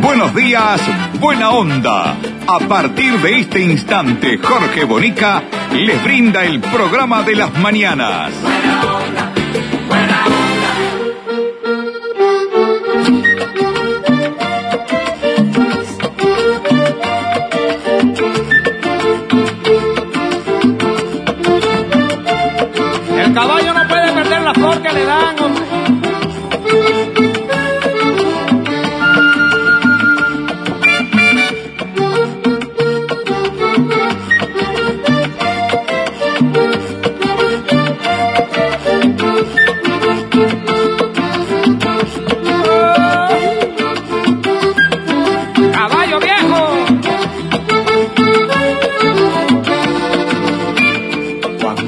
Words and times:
Buenos 0.00 0.34
días, 0.34 0.80
Buena 1.20 1.50
Onda. 1.50 2.16
A 2.48 2.58
partir 2.68 3.18
de 3.20 3.40
este 3.40 3.60
instante, 3.60 4.38
Jorge 4.38 4.84
Bonica 4.84 5.42
les 5.72 6.02
brinda 6.02 6.44
el 6.44 6.60
programa 6.60 7.22
de 7.22 7.36
las 7.36 7.52
mañanas. 7.58 8.32
Buena 8.42 8.96
onda, 8.96 9.32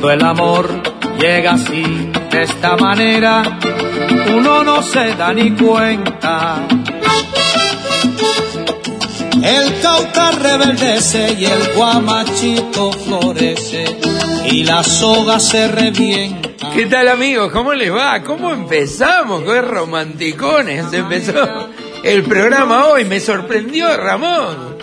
Cuando 0.09 0.25
el 0.25 0.31
amor 0.31 0.83
llega 1.21 1.53
así, 1.53 1.83
de 2.31 2.43
esta 2.43 2.79
manera, 2.79 3.43
uno 4.35 4.65
no 4.65 4.83
se 4.83 5.15
da 5.15 5.35
ni 5.35 5.51
cuenta. 5.51 6.67
El 9.43 9.81
cauca 9.83 10.31
rebeldece 10.31 11.37
y 11.39 11.45
el 11.45 11.75
guamachito 11.75 12.91
florece 12.91 13.85
y 14.47 14.65
la 14.65 14.83
soga 14.83 15.39
se 15.39 15.69
revienta. 15.69 16.71
¿Qué 16.75 16.87
tal 16.87 17.09
amigos? 17.09 17.53
¿Cómo 17.53 17.75
les 17.75 17.93
va? 17.93 18.23
¿Cómo 18.23 18.51
empezamos? 18.51 19.43
¡Qué 19.43 19.61
romanticones! 19.61 20.91
Empezó 20.91 21.69
el 22.03 22.23
programa 22.23 22.87
hoy, 22.87 23.05
me 23.05 23.21
sorprendió 23.21 23.95
Ramón. 23.95 24.79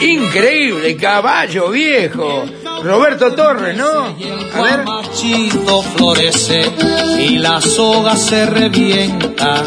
Increíble, 0.00 0.96
caballo 0.96 1.68
viejo. 1.68 2.46
Roberto 2.82 3.34
Torres, 3.34 3.76
¿no? 3.76 3.84
A 3.84 4.62
ver. 4.62 4.84
guamachito 4.84 5.82
florece 5.82 6.72
y 7.18 7.38
la 7.38 7.60
soga 7.60 8.16
se 8.16 8.46
revienta. 8.46 9.62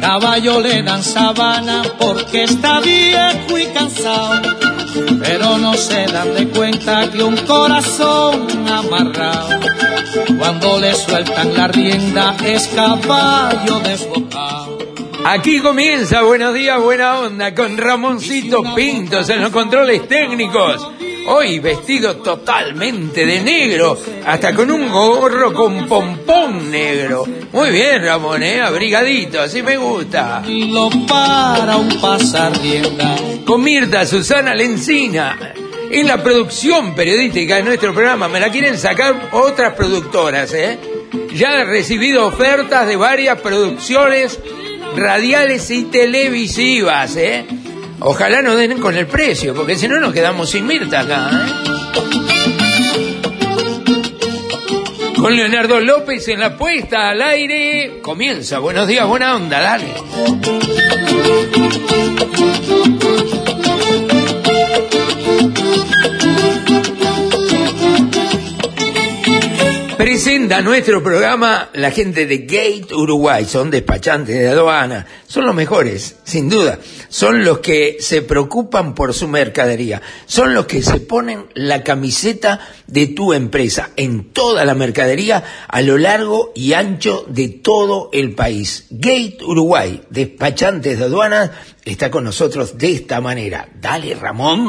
Caballo 0.00 0.60
le 0.60 0.82
dan 0.82 1.02
sabana 1.02 1.82
porque 1.98 2.44
está 2.44 2.80
viejo 2.80 3.58
y 3.58 3.66
cansado, 3.66 4.40
pero 5.20 5.58
no 5.58 5.74
se 5.74 6.06
dan 6.06 6.34
de 6.34 6.48
cuenta 6.48 7.10
que 7.10 7.22
un 7.22 7.36
corazón 7.38 8.46
amarrado, 8.68 9.60
cuando 10.38 10.78
le 10.80 10.94
sueltan 10.94 11.54
la 11.54 11.68
rienda 11.68 12.36
es 12.44 12.68
caballo 12.68 13.80
desbocado. 13.80 14.75
Aquí 15.28 15.58
comienza 15.58 16.22
Buenos 16.22 16.54
Días, 16.54 16.80
Buena 16.80 17.18
Onda 17.18 17.52
con 17.52 17.76
Ramoncito 17.76 18.62
Pintos 18.76 19.28
en 19.28 19.42
los 19.42 19.50
controles 19.50 20.06
técnicos. 20.06 20.88
Hoy 21.26 21.58
vestido 21.58 22.18
totalmente 22.18 23.26
de 23.26 23.40
negro, 23.40 23.98
hasta 24.24 24.54
con 24.54 24.70
un 24.70 24.88
gorro 24.88 25.52
con 25.52 25.88
pompón 25.88 26.70
negro. 26.70 27.24
Muy 27.50 27.70
bien, 27.70 28.04
Ramón, 28.04 28.40
¿eh? 28.44 28.62
Abrigadito, 28.62 29.40
así 29.40 29.64
me 29.64 29.76
gusta. 29.76 30.44
Para 31.08 31.76
un. 31.76 33.44
Con 33.44 33.64
Mirta 33.64 34.06
Susana 34.06 34.54
Lencina. 34.54 35.54
En 35.90 36.06
la 36.06 36.22
producción 36.22 36.94
periodística 36.94 37.56
de 37.56 37.64
nuestro 37.64 37.92
programa, 37.92 38.28
me 38.28 38.38
la 38.38 38.50
quieren 38.50 38.78
sacar 38.78 39.30
otras 39.32 39.74
productoras, 39.74 40.54
¿eh? 40.54 40.78
Ya 41.34 41.62
he 41.62 41.64
recibido 41.64 42.26
ofertas 42.26 42.86
de 42.86 42.94
varias 42.94 43.40
producciones 43.40 44.38
radiales 44.96 45.70
y 45.70 45.84
televisivas, 45.84 47.16
¿eh? 47.16 47.46
Ojalá 48.00 48.42
no 48.42 48.56
den 48.56 48.78
con 48.78 48.96
el 48.96 49.06
precio, 49.06 49.54
porque 49.54 49.76
si 49.76 49.88
no 49.88 50.00
nos 50.00 50.12
quedamos 50.12 50.50
sin 50.50 50.66
Mirta 50.66 51.00
acá, 51.00 51.30
¿eh? 51.32 51.66
Con 55.16 55.34
Leonardo 55.34 55.80
López 55.80 56.28
en 56.28 56.40
la 56.40 56.56
puesta 56.56 57.10
al 57.10 57.22
aire, 57.22 58.00
comienza. 58.02 58.58
Buenos 58.58 58.86
días, 58.86 59.06
buena 59.06 59.34
onda, 59.34 59.60
dale. 59.60 59.94
Presenta 70.06 70.62
nuestro 70.62 71.02
programa 71.02 71.68
la 71.72 71.90
gente 71.90 72.26
de 72.26 72.38
Gate 72.38 72.94
Uruguay, 72.94 73.44
son 73.44 73.72
despachantes 73.72 74.38
de 74.38 74.46
aduana, 74.46 75.04
son 75.26 75.46
los 75.46 75.54
mejores, 75.56 76.14
sin 76.22 76.48
duda, 76.48 76.78
son 77.08 77.44
los 77.44 77.58
que 77.58 77.96
se 77.98 78.22
preocupan 78.22 78.94
por 78.94 79.14
su 79.14 79.26
mercadería, 79.26 80.00
son 80.26 80.54
los 80.54 80.66
que 80.66 80.80
se 80.80 81.00
ponen 81.00 81.46
la 81.54 81.82
camiseta 81.82 82.60
de 82.86 83.08
tu 83.08 83.32
empresa 83.32 83.90
en 83.96 84.32
toda 84.32 84.64
la 84.64 84.76
mercadería 84.76 85.42
a 85.66 85.82
lo 85.82 85.98
largo 85.98 86.52
y 86.54 86.74
ancho 86.74 87.24
de 87.26 87.48
todo 87.48 88.08
el 88.12 88.36
país. 88.36 88.86
Gate 88.90 89.38
Uruguay, 89.44 90.02
despachantes 90.10 91.00
de 91.00 91.04
aduana, 91.04 91.50
está 91.84 92.12
con 92.12 92.22
nosotros 92.22 92.78
de 92.78 92.92
esta 92.92 93.20
manera. 93.20 93.68
Dale, 93.80 94.14
Ramón. 94.14 94.68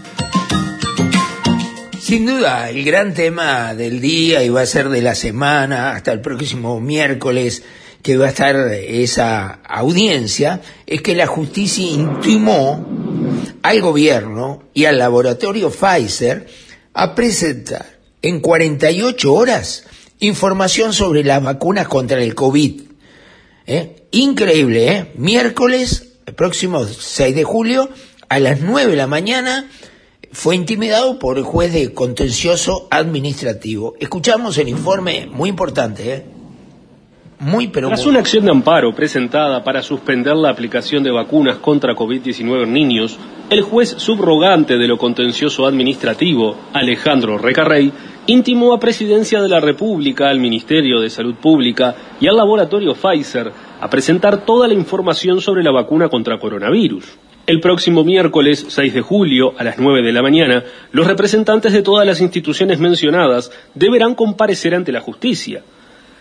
Sin 2.11 2.25
duda, 2.25 2.69
el 2.69 2.83
gran 2.83 3.13
tema 3.13 3.73
del 3.73 4.01
día 4.01 4.43
y 4.43 4.49
va 4.49 4.63
a 4.63 4.65
ser 4.65 4.89
de 4.89 5.01
la 5.01 5.15
semana 5.15 5.93
hasta 5.93 6.11
el 6.11 6.19
próximo 6.19 6.81
miércoles 6.81 7.63
que 8.03 8.17
va 8.17 8.25
a 8.25 8.29
estar 8.31 8.53
esa 8.73 9.61
audiencia 9.63 10.59
es 10.85 11.01
que 11.01 11.15
la 11.15 11.25
justicia 11.25 11.85
intimó 11.85 12.85
al 13.61 13.79
gobierno 13.79 14.61
y 14.73 14.83
al 14.83 14.97
laboratorio 14.97 15.71
Pfizer 15.71 16.47
a 16.93 17.15
presentar 17.15 17.99
en 18.21 18.41
48 18.41 19.33
horas 19.33 19.85
información 20.19 20.91
sobre 20.91 21.23
las 21.23 21.41
vacunas 21.41 21.87
contra 21.87 22.21
el 22.21 22.35
COVID. 22.35 22.81
¿Eh? 23.67 24.07
Increíble, 24.11 24.91
¿eh? 24.91 25.11
Miércoles, 25.15 26.09
el 26.25 26.33
próximo 26.33 26.83
6 26.85 27.33
de 27.33 27.45
julio, 27.45 27.87
a 28.27 28.39
las 28.39 28.59
9 28.59 28.91
de 28.91 28.97
la 28.97 29.07
mañana, 29.07 29.69
fue 30.31 30.55
intimidado 30.55 31.19
por 31.19 31.37
el 31.37 31.43
juez 31.43 31.73
de 31.73 31.93
contencioso 31.93 32.87
administrativo. 32.89 33.95
Escuchamos 33.99 34.57
el 34.57 34.69
informe 34.69 35.27
muy 35.31 35.49
importante, 35.49 36.13
¿eh? 36.13 36.25
Muy, 37.39 37.69
pero 37.69 37.87
Tras 37.87 38.01
muy. 38.01 38.11
una 38.11 38.19
acción 38.19 38.45
de 38.45 38.51
amparo 38.51 38.93
presentada 38.93 39.63
para 39.63 39.81
suspender 39.81 40.35
la 40.35 40.51
aplicación 40.51 41.03
de 41.03 41.09
vacunas 41.09 41.57
contra 41.57 41.95
COVID-19 41.95 42.63
en 42.63 42.73
niños, 42.73 43.17
el 43.49 43.63
juez 43.63 43.95
subrogante 43.97 44.77
de 44.77 44.87
lo 44.87 44.99
contencioso 44.99 45.65
administrativo, 45.65 46.55
Alejandro 46.71 47.39
Recarrey, 47.39 47.91
intimó 48.27 48.75
a 48.75 48.79
Presidencia 48.79 49.41
de 49.41 49.49
la 49.49 49.59
República, 49.59 50.29
al 50.29 50.39
Ministerio 50.39 51.01
de 51.01 51.09
Salud 51.09 51.33
Pública 51.33 51.95
y 52.19 52.27
al 52.27 52.37
laboratorio 52.37 52.93
Pfizer 52.93 53.51
a 53.81 53.89
presentar 53.89 54.45
toda 54.45 54.67
la 54.67 54.75
información 54.75 55.41
sobre 55.41 55.63
la 55.63 55.71
vacuna 55.71 56.09
contra 56.09 56.37
coronavirus. 56.37 57.05
El 57.51 57.59
próximo 57.59 58.05
miércoles 58.05 58.65
6 58.69 58.93
de 58.93 59.01
julio, 59.01 59.55
a 59.57 59.65
las 59.65 59.77
9 59.77 60.01
de 60.01 60.13
la 60.13 60.21
mañana, 60.21 60.63
los 60.93 61.05
representantes 61.05 61.73
de 61.73 61.81
todas 61.81 62.07
las 62.07 62.21
instituciones 62.21 62.79
mencionadas 62.79 63.51
deberán 63.75 64.15
comparecer 64.15 64.73
ante 64.73 64.93
la 64.93 65.01
justicia. 65.01 65.61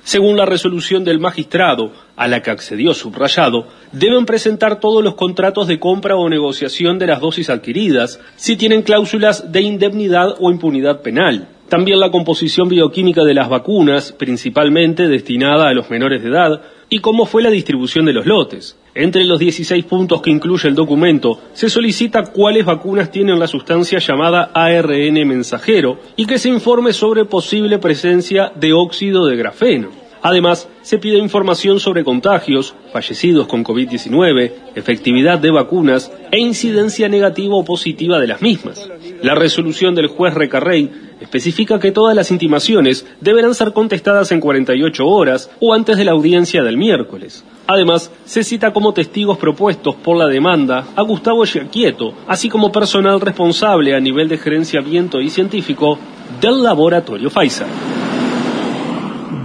Según 0.02 0.36
la 0.36 0.44
resolución 0.44 1.04
del 1.04 1.20
magistrado, 1.20 1.92
a 2.16 2.26
la 2.26 2.42
que 2.42 2.50
accedió 2.50 2.94
subrayado, 2.94 3.68
deben 3.92 4.26
presentar 4.26 4.80
todos 4.80 5.04
los 5.04 5.14
contratos 5.14 5.68
de 5.68 5.78
compra 5.78 6.16
o 6.16 6.28
negociación 6.28 6.98
de 6.98 7.06
las 7.06 7.20
dosis 7.20 7.48
adquiridas, 7.48 8.18
si 8.34 8.56
tienen 8.56 8.82
cláusulas 8.82 9.52
de 9.52 9.60
indemnidad 9.60 10.34
o 10.40 10.50
impunidad 10.50 11.00
penal. 11.00 11.46
También 11.68 12.00
la 12.00 12.10
composición 12.10 12.68
bioquímica 12.68 13.22
de 13.22 13.34
las 13.34 13.48
vacunas, 13.48 14.10
principalmente 14.10 15.06
destinada 15.06 15.68
a 15.68 15.74
los 15.74 15.90
menores 15.90 16.24
de 16.24 16.28
edad, 16.28 16.60
y 16.88 16.98
cómo 16.98 17.24
fue 17.24 17.40
la 17.40 17.50
distribución 17.50 18.04
de 18.06 18.14
los 18.14 18.26
lotes. 18.26 18.76
Entre 18.94 19.24
los 19.24 19.38
16 19.38 19.84
puntos 19.84 20.20
que 20.20 20.30
incluye 20.30 20.68
el 20.68 20.74
documento, 20.74 21.38
se 21.52 21.70
solicita 21.70 22.24
cuáles 22.24 22.64
vacunas 22.64 23.12
tienen 23.12 23.38
la 23.38 23.46
sustancia 23.46 24.00
llamada 24.00 24.50
ARN 24.52 25.14
mensajero 25.28 26.00
y 26.16 26.26
que 26.26 26.38
se 26.38 26.48
informe 26.48 26.92
sobre 26.92 27.24
posible 27.24 27.78
presencia 27.78 28.50
de 28.56 28.72
óxido 28.72 29.26
de 29.26 29.36
grafeno. 29.36 29.90
Además, 30.22 30.68
se 30.82 30.98
pide 30.98 31.18
información 31.18 31.80
sobre 31.80 32.04
contagios, 32.04 32.74
fallecidos 32.92 33.46
con 33.46 33.64
COVID-19, 33.64 34.52
efectividad 34.74 35.38
de 35.38 35.50
vacunas 35.50 36.12
e 36.30 36.38
incidencia 36.38 37.08
negativa 37.08 37.54
o 37.54 37.64
positiva 37.64 38.18
de 38.18 38.26
las 38.26 38.42
mismas. 38.42 38.86
La 39.22 39.34
resolución 39.34 39.94
del 39.94 40.08
juez 40.08 40.34
Recarrey 40.34 40.90
especifica 41.20 41.78
que 41.78 41.92
todas 41.92 42.16
las 42.16 42.30
intimaciones 42.30 43.06
deberán 43.20 43.54
ser 43.54 43.72
contestadas 43.72 44.32
en 44.32 44.40
48 44.40 45.06
horas 45.06 45.50
o 45.60 45.74
antes 45.74 45.96
de 45.96 46.04
la 46.04 46.12
audiencia 46.12 46.62
del 46.62 46.76
miércoles. 46.76 47.44
Además, 47.66 48.10
se 48.24 48.42
cita 48.42 48.72
como 48.72 48.92
testigos 48.92 49.38
propuestos 49.38 49.94
por 49.94 50.16
la 50.16 50.26
demanda 50.26 50.88
a 50.96 51.02
Gustavo 51.02 51.44
Giacchieto, 51.44 52.14
así 52.26 52.48
como 52.48 52.72
personal 52.72 53.20
responsable 53.20 53.94
a 53.94 54.00
nivel 54.00 54.28
de 54.28 54.38
gerenciamiento 54.38 55.20
y 55.20 55.30
científico 55.30 55.98
del 56.40 56.62
laboratorio 56.62 57.30
Pfizer. 57.30 57.66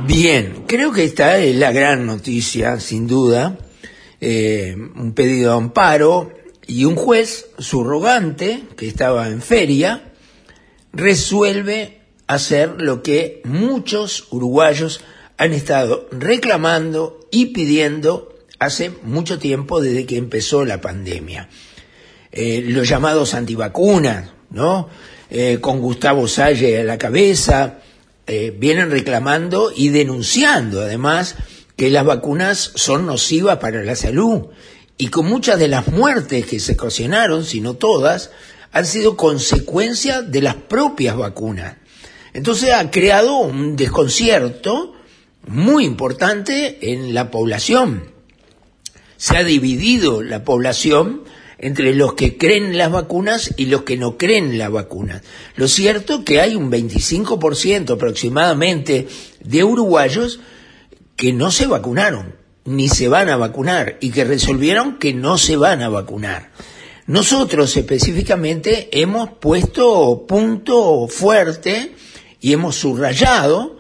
Bien, 0.07 0.63
creo 0.68 0.92
que 0.92 1.04
esta 1.04 1.38
es 1.39 1.56
la 1.56 1.71
gran 1.71 2.06
noticia, 2.06 2.80
sin 2.80 3.07
duda. 3.07 3.57
Eh, 4.21 4.75
un 4.75 5.13
pedido 5.13 5.51
de 5.51 5.57
amparo 5.57 6.31
y 6.68 6.86
un 6.86 6.95
juez 6.95 7.50
subrogante 7.60 8.63
que 8.78 8.88
estaba 8.88 9.28
en 9.28 9.42
feria 9.42 10.13
resuelve 10.95 12.00
hacer 12.27 12.81
lo 12.81 13.03
que 13.03 13.42
muchos 13.44 14.27
uruguayos 14.31 15.01
han 15.38 15.53
estado 15.53 16.07
reclamando 16.12 17.27
y 17.31 17.47
pidiendo 17.47 18.33
hace 18.59 18.92
mucho 19.03 19.38
tiempo 19.38 19.81
desde 19.81 20.06
que 20.06 20.18
empezó 20.18 20.65
la 20.65 20.81
pandemia. 20.81 21.50
Eh, 22.31 22.63
los 22.68 22.88
llamados 22.88 23.33
antivacunas, 23.33 24.31
¿no? 24.50 24.89
Eh, 25.30 25.59
con 25.59 25.81
Gustavo 25.81 26.27
Salle 26.27 26.80
a 26.80 26.83
la 26.83 26.97
cabeza, 26.97 27.80
eh, 28.27 28.56
vienen 28.57 28.92
reclamando 28.92 29.71
y 29.75 29.89
denunciando 29.89 30.81
además 30.81 31.36
que 31.75 31.89
las 31.89 32.06
vacunas 32.06 32.71
son 32.75 33.06
nocivas 33.06 33.57
para 33.57 33.83
la 33.83 33.95
salud 33.95 34.47
y 34.97 35.09
con 35.09 35.25
muchas 35.25 35.59
de 35.59 35.68
las 35.68 35.88
muertes 35.89 36.45
que 36.45 36.59
se 36.59 36.74
ocasionaron, 36.74 37.44
si 37.44 37.59
no 37.59 37.74
todas, 37.74 38.31
han 38.75 38.86
sido 38.86 39.16
consecuencia 39.16 40.22
de 40.22 40.42
las 40.42 40.56
propias 40.56 41.16
vacunas. 41.16 41.77
Entonces 42.33 42.74
ha 42.74 42.92
creado 42.92 43.38
un 43.38 43.77
desconcierto 43.77 44.92
muy 45.48 45.86
importante 45.86 46.92
en 46.92 47.13
la 47.13 47.31
población. 47.31 48.12
Se 49.16 49.38
ha 49.38 49.45
dividido 49.45 50.22
la 50.22 50.44
población 50.44 51.24
entre 51.57 51.95
los 51.95 52.16
que 52.16 52.38
creen 52.38 52.66
en 52.66 52.77
las 52.77 52.92
vacunas 52.92 53.54
y 53.56 53.68
los 53.68 53.83
que 53.83 53.95
no 53.95 54.18
creen 54.18 54.51
en 54.51 54.57
las 54.57 54.72
vacunas. 54.72 55.21
Lo 55.56 55.69
cierto 55.69 56.25
que 56.25 56.42
hay 56.42 56.57
un 56.57 56.69
25% 56.69 57.94
aproximadamente 57.94 59.07
de 59.39 59.63
uruguayos 59.63 60.42
que 61.16 61.31
no 61.31 61.50
se 61.50 61.66
vacunaron, 61.66 62.36
ni 62.66 62.89
se 62.89 63.07
van 63.07 63.30
a 63.30 63.38
vacunar, 63.38 63.98
y 64.01 64.10
que 64.10 64.25
resolvieron 64.25 65.00
que 65.00 65.13
no 65.13 65.38
se 65.38 65.56
van 65.56 65.81
a 65.81 65.88
vacunar. 65.88 66.51
Nosotros 67.07 67.78
específicamente 67.78 68.90
hemos 68.92 69.30
puesto 69.40 70.25
punto 70.28 71.07
fuerte 71.07 71.94
y 72.42 72.52
hemos 72.52 72.75
subrayado 72.75 73.78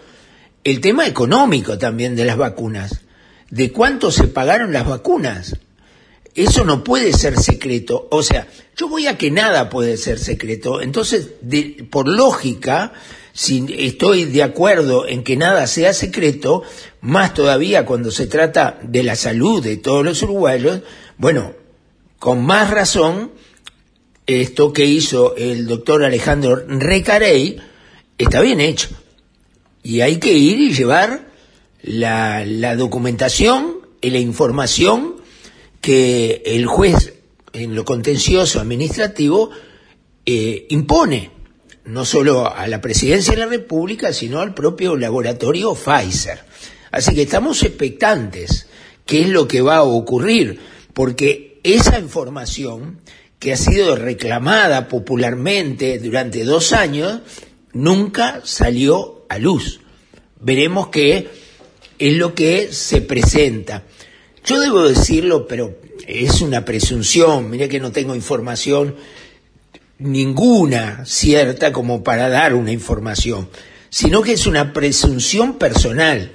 el 0.63 0.79
tema 0.79 1.07
económico 1.07 1.79
también 1.79 2.15
de 2.15 2.25
las 2.25 2.37
vacunas, 2.37 3.01
de 3.49 3.71
cuánto 3.71 4.11
se 4.11 4.27
pagaron 4.27 4.73
las 4.73 4.87
vacunas. 4.87 5.55
Eso 6.35 6.65
no 6.65 6.83
puede 6.83 7.13
ser 7.13 7.39
secreto. 7.39 8.07
O 8.11 8.21
sea, 8.21 8.47
yo 8.75 8.89
voy 8.89 9.07
a 9.07 9.17
que 9.17 9.31
nada 9.31 9.69
puede 9.69 9.97
ser 9.97 10.19
secreto. 10.19 10.81
Entonces, 10.81 11.29
por 11.89 12.07
lógica, 12.07 12.93
si 13.33 13.65
estoy 13.77 14.25
de 14.25 14.43
acuerdo 14.43 15.07
en 15.07 15.23
que 15.23 15.35
nada 15.35 15.65
sea 15.65 15.93
secreto, 15.93 16.61
más 17.01 17.33
todavía 17.33 17.85
cuando 17.85 18.11
se 18.11 18.27
trata 18.27 18.79
de 18.83 19.01
la 19.01 19.15
salud 19.15 19.63
de 19.63 19.77
todos 19.77 20.05
los 20.05 20.21
uruguayos, 20.21 20.81
bueno, 21.17 21.53
con 22.25 22.43
más 22.43 22.71
razón, 22.71 23.33
esto 24.25 24.73
que 24.73 24.83
hizo 24.83 25.35
el 25.35 25.67
doctor 25.67 26.03
Alejandro 26.03 26.55
Recarey 26.55 27.57
está 28.17 28.41
bien 28.41 28.61
hecho. 28.61 28.89
Y 29.83 30.01
hay 30.01 30.17
que 30.17 30.33
ir 30.33 30.59
y 30.59 30.73
llevar 30.73 31.27
la, 31.83 32.43
documentación 32.77 33.75
y 34.01 34.09
la 34.09 34.17
información 34.17 35.17
que 35.81 36.41
el 36.47 36.65
juez 36.65 37.13
en 37.53 37.75
lo 37.75 37.85
contencioso 37.85 38.59
administrativo 38.59 39.51
eh, 40.25 40.65
impone, 40.69 41.29
no 41.83 42.05
solo 42.05 42.51
a 42.51 42.67
la 42.67 42.81
presidencia 42.81 43.33
de 43.33 43.41
la 43.41 43.45
República, 43.45 44.11
sino 44.13 44.39
al 44.39 44.55
propio 44.55 44.95
laboratorio 44.95 45.75
Pfizer. 45.75 46.39
Así 46.89 47.13
que 47.13 47.21
estamos 47.21 47.61
expectantes 47.61 48.65
qué 49.05 49.21
es 49.21 49.29
lo 49.29 49.47
que 49.47 49.61
va 49.61 49.75
a 49.75 49.83
ocurrir, 49.83 50.59
porque 50.91 51.44
esa 51.65 51.97
información 51.97 53.01
que 53.39 53.51
ha 53.51 53.57
sido 53.57 53.95
reclamada 53.95 54.87
popularmente 54.87 55.97
durante 55.97 56.43
dos 56.43 56.73
años 56.73 57.21
nunca 57.73 58.41
salió 58.43 59.25
a 59.29 59.39
luz. 59.39 59.81
Veremos 60.39 60.89
qué 60.89 61.27
es 61.97 62.13
lo 62.13 62.35
que 62.35 62.71
se 62.71 63.01
presenta. 63.01 63.81
Yo 64.45 64.59
debo 64.59 64.87
decirlo, 64.87 65.47
pero 65.47 65.79
es 66.07 66.41
una 66.41 66.63
presunción, 66.63 67.49
mire 67.49 67.67
que 67.67 67.79
no 67.79 67.91
tengo 67.91 68.13
información 68.13 68.95
ninguna 69.97 71.03
cierta 71.05 71.71
como 71.71 72.03
para 72.03 72.29
dar 72.29 72.53
una 72.53 72.71
información, 72.71 73.49
sino 73.89 74.21
que 74.21 74.33
es 74.33 74.45
una 74.45 74.71
presunción 74.71 75.57
personal. 75.57 76.31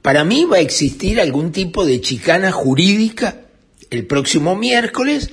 Para 0.00 0.24
mí 0.24 0.44
va 0.44 0.56
a 0.56 0.60
existir 0.60 1.20
algún 1.20 1.52
tipo 1.52 1.84
de 1.84 2.00
chicana 2.00 2.50
jurídica 2.50 3.42
el 3.90 4.06
próximo 4.06 4.56
miércoles 4.56 5.30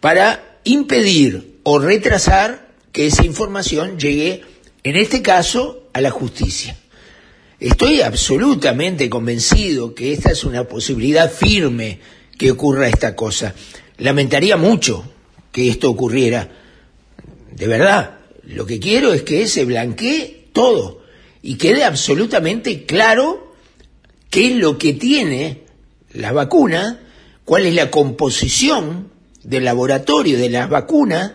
para 0.00 0.58
impedir 0.64 1.58
o 1.62 1.78
retrasar 1.78 2.68
que 2.92 3.06
esa 3.06 3.24
información 3.24 3.98
llegue, 3.98 4.42
en 4.82 4.96
este 4.96 5.22
caso, 5.22 5.88
a 5.92 6.00
la 6.00 6.10
justicia. 6.10 6.76
Estoy 7.60 8.02
absolutamente 8.02 9.08
convencido 9.08 9.94
que 9.94 10.12
esta 10.12 10.30
es 10.30 10.44
una 10.44 10.64
posibilidad 10.64 11.30
firme 11.30 12.00
que 12.36 12.50
ocurra 12.50 12.88
esta 12.88 13.16
cosa. 13.16 13.54
Lamentaría 13.98 14.56
mucho 14.56 15.04
que 15.52 15.68
esto 15.68 15.88
ocurriera. 15.88 16.50
De 17.52 17.66
verdad, 17.68 18.18
lo 18.42 18.66
que 18.66 18.80
quiero 18.80 19.12
es 19.12 19.22
que 19.22 19.46
se 19.46 19.64
blanquee 19.64 20.48
todo 20.52 21.02
y 21.42 21.56
quede 21.56 21.84
absolutamente 21.84 22.84
claro 22.84 23.54
qué 24.30 24.48
es 24.48 24.56
lo 24.56 24.78
que 24.78 24.94
tiene 24.94 25.62
la 26.12 26.32
vacuna, 26.32 27.00
cuál 27.44 27.66
es 27.66 27.74
la 27.74 27.90
composición 27.90 29.10
del 29.42 29.64
laboratorio 29.64 30.38
de 30.38 30.50
las 30.50 30.68
vacunas, 30.68 31.32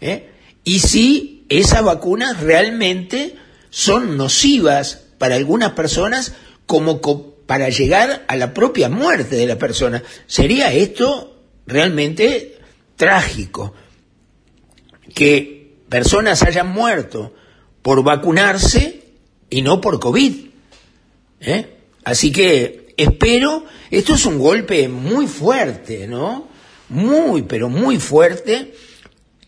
¿eh? 0.00 0.30
y 0.64 0.78
si 0.80 1.44
esas 1.48 1.84
vacunas 1.84 2.40
realmente 2.40 3.36
son 3.70 4.16
nocivas 4.16 5.04
para 5.18 5.36
algunas 5.36 5.72
personas 5.72 6.34
como 6.66 7.00
para 7.46 7.68
llegar 7.68 8.24
a 8.28 8.36
la 8.36 8.54
propia 8.54 8.88
muerte 8.88 9.36
de 9.36 9.46
la 9.46 9.58
persona. 9.58 10.02
Sería 10.26 10.72
esto 10.72 11.42
realmente 11.66 12.58
trágico, 12.96 13.74
que 15.14 15.76
personas 15.88 16.42
hayan 16.42 16.68
muerto 16.68 17.34
por 17.82 18.02
vacunarse 18.02 19.02
y 19.50 19.62
no 19.62 19.80
por 19.80 20.00
COVID. 20.00 20.46
¿eh? 21.40 21.78
Así 22.04 22.32
que 22.32 22.83
espero, 22.96 23.64
esto 23.90 24.14
es 24.14 24.26
un 24.26 24.38
golpe 24.38 24.88
muy 24.88 25.26
fuerte, 25.26 26.06
¿no? 26.06 26.48
Muy, 26.88 27.42
pero 27.42 27.68
muy 27.68 27.98
fuerte, 27.98 28.74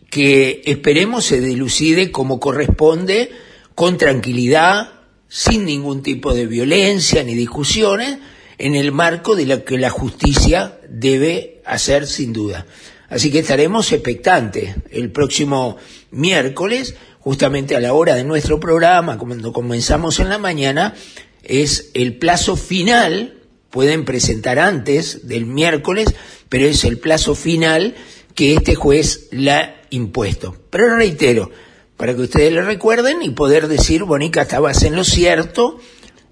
que 0.09 0.61
esperemos 0.65 1.25
se 1.25 1.41
dilucide 1.41 2.11
como 2.11 2.39
corresponde, 2.39 3.31
con 3.75 3.97
tranquilidad, 3.97 4.91
sin 5.27 5.65
ningún 5.65 6.01
tipo 6.01 6.33
de 6.33 6.47
violencia 6.47 7.23
ni 7.23 7.35
discusiones, 7.35 8.17
en 8.57 8.75
el 8.75 8.91
marco 8.91 9.35
de 9.35 9.45
lo 9.45 9.63
que 9.63 9.77
la 9.77 9.89
justicia 9.89 10.79
debe 10.89 11.61
hacer 11.65 12.07
sin 12.07 12.33
duda. 12.33 12.65
Así 13.09 13.31
que 13.31 13.39
estaremos 13.39 13.91
expectantes 13.91 14.75
el 14.91 15.11
próximo 15.11 15.77
miércoles, 16.11 16.95
justamente 17.19 17.75
a 17.75 17.79
la 17.79 17.93
hora 17.93 18.15
de 18.15 18.23
nuestro 18.23 18.59
programa, 18.59 19.17
cuando 19.17 19.53
comenzamos 19.53 20.19
en 20.19 20.29
la 20.29 20.37
mañana, 20.37 20.95
es 21.43 21.91
el 21.93 22.17
plazo 22.17 22.55
final, 22.55 23.36
pueden 23.77 24.05
presentar 24.05 24.57
antes 24.57 25.27
del 25.27 25.45
miércoles, 25.45 26.15
pero 26.49 26.65
es 26.65 26.83
el 26.83 26.97
plazo 26.97 27.35
final 27.35 27.93
que 28.33 28.55
este 28.55 28.73
juez 28.73 29.27
la 29.29 29.59
ha 29.59 29.75
impuesto. 29.91 30.55
Pero 30.71 30.95
reitero, 30.95 31.51
para 31.95 32.15
que 32.15 32.21
ustedes 32.21 32.51
le 32.51 32.63
recuerden 32.63 33.21
y 33.21 33.29
poder 33.29 33.67
decir, 33.67 34.03
Bonica, 34.03 34.41
estabas 34.41 34.81
en 34.81 34.95
lo 34.95 35.03
cierto, 35.03 35.79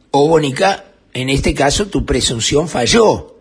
o 0.10 0.28
Bonica, 0.28 0.86
en 1.14 1.30
este 1.30 1.54
caso 1.54 1.86
tu 1.86 2.04
presunción 2.04 2.68
falló. 2.68 3.38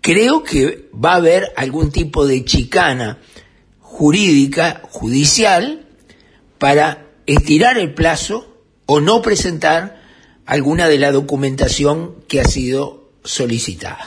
Creo 0.00 0.44
que 0.44 0.88
va 0.94 1.14
a 1.14 1.16
haber 1.16 1.52
algún 1.56 1.90
tipo 1.90 2.24
de 2.24 2.44
chicana 2.44 3.18
jurídica, 3.80 4.80
judicial, 4.84 5.88
para 6.58 7.08
estirar 7.26 7.78
el 7.78 7.94
plazo 7.94 8.62
o 8.86 9.00
no 9.00 9.22
presentar 9.22 9.93
alguna 10.46 10.88
de 10.88 10.98
la 10.98 11.10
documentación 11.10 12.16
que 12.28 12.40
ha 12.40 12.44
sido 12.44 13.04
solicitada. 13.24 14.06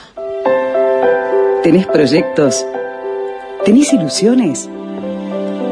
¿Tenés 1.62 1.86
proyectos? 1.86 2.64
¿Tenés 3.64 3.92
ilusiones? 3.92 4.68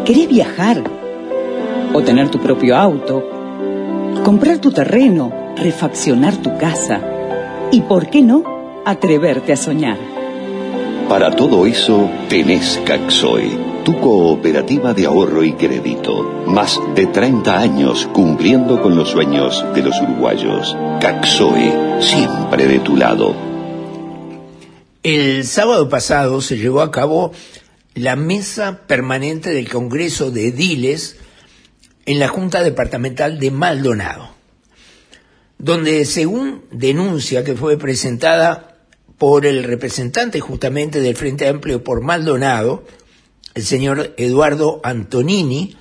¿Querés 0.05 0.29
viajar? 0.29 0.83
¿O 1.95 2.03
tener 2.03 2.31
tu 2.31 2.41
propio 2.41 2.77
auto? 2.77 3.25
¿Comprar 4.25 4.59
tu 4.59 4.73
terreno? 4.73 5.55
¿Refaccionar 5.57 6.37
tu 6.39 6.59
casa? 6.59 7.01
¿Y 7.71 7.83
por 7.83 8.11
qué 8.11 8.23
no 8.23 8.83
atreverte 8.85 9.53
a 9.53 9.57
soñar? 9.57 9.99
Para 11.09 11.31
todo 11.31 11.67
eso 11.67 12.11
tenés 12.29 12.81
Caxoe, 12.85 13.57
tu 13.87 14.00
cooperativa 14.00 14.93
de 14.95 15.07
ahorro 15.07 15.45
y 15.45 15.52
crédito. 15.52 16.45
Más 16.49 16.81
de 16.97 17.07
30 17.07 17.57
años 17.57 18.09
cumpliendo 18.12 18.83
con 18.83 18.97
los 18.97 19.11
sueños 19.11 19.64
de 19.76 19.83
los 19.83 19.97
uruguayos. 20.00 20.76
Caxoe, 21.00 22.02
siempre 22.02 22.66
de 22.66 22.81
tu 22.81 22.97
lado. 22.97 23.37
El 25.05 25.45
sábado 25.45 25.88
pasado 25.88 26.40
se 26.40 26.59
llevó 26.59 26.81
a 26.81 26.90
cabo 26.90 27.31
la 27.95 28.16
mesa 28.16 28.81
permanente 28.88 29.50
del 29.50 29.69
Congreso 29.69 30.33
de 30.33 30.49
Ediles 30.49 31.19
en 32.07 32.19
la 32.19 32.26
Junta 32.26 32.64
Departamental 32.64 33.38
de 33.38 33.52
Maldonado, 33.52 34.31
donde 35.59 36.05
según 36.07 36.64
denuncia 36.73 37.45
que 37.45 37.55
fue 37.55 37.78
presentada 37.78 38.78
por 39.16 39.47
el 39.47 39.62
representante 39.62 40.40
justamente 40.40 41.00
del 41.00 41.14
Frente 41.14 41.47
Amplio 41.47 41.85
por 41.85 42.00
Maldonado, 42.00 42.83
el 43.57 43.65
señor 43.65 44.15
Eduardo 44.19 44.81
Antonini, 44.85 45.77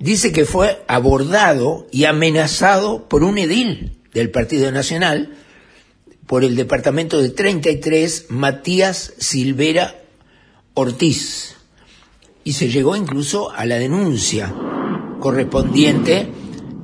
dice 0.00 0.32
que 0.32 0.44
fue 0.44 0.82
abordado 0.88 1.86
y 1.92 2.04
amenazado 2.04 3.08
por 3.08 3.22
un 3.22 3.38
edil 3.38 3.96
del 4.12 4.30
Partido 4.30 4.72
Nacional, 4.72 5.36
por 6.26 6.42
el 6.42 6.56
departamento 6.56 7.22
de 7.22 7.30
33, 7.30 8.26
Matías 8.30 9.14
Silvera 9.16 9.94
Ortiz. 10.74 11.54
Y 12.42 12.54
se 12.54 12.68
llegó 12.68 12.96
incluso 12.96 13.52
a 13.52 13.64
la 13.64 13.76
denuncia 13.76 14.52
correspondiente 15.20 16.28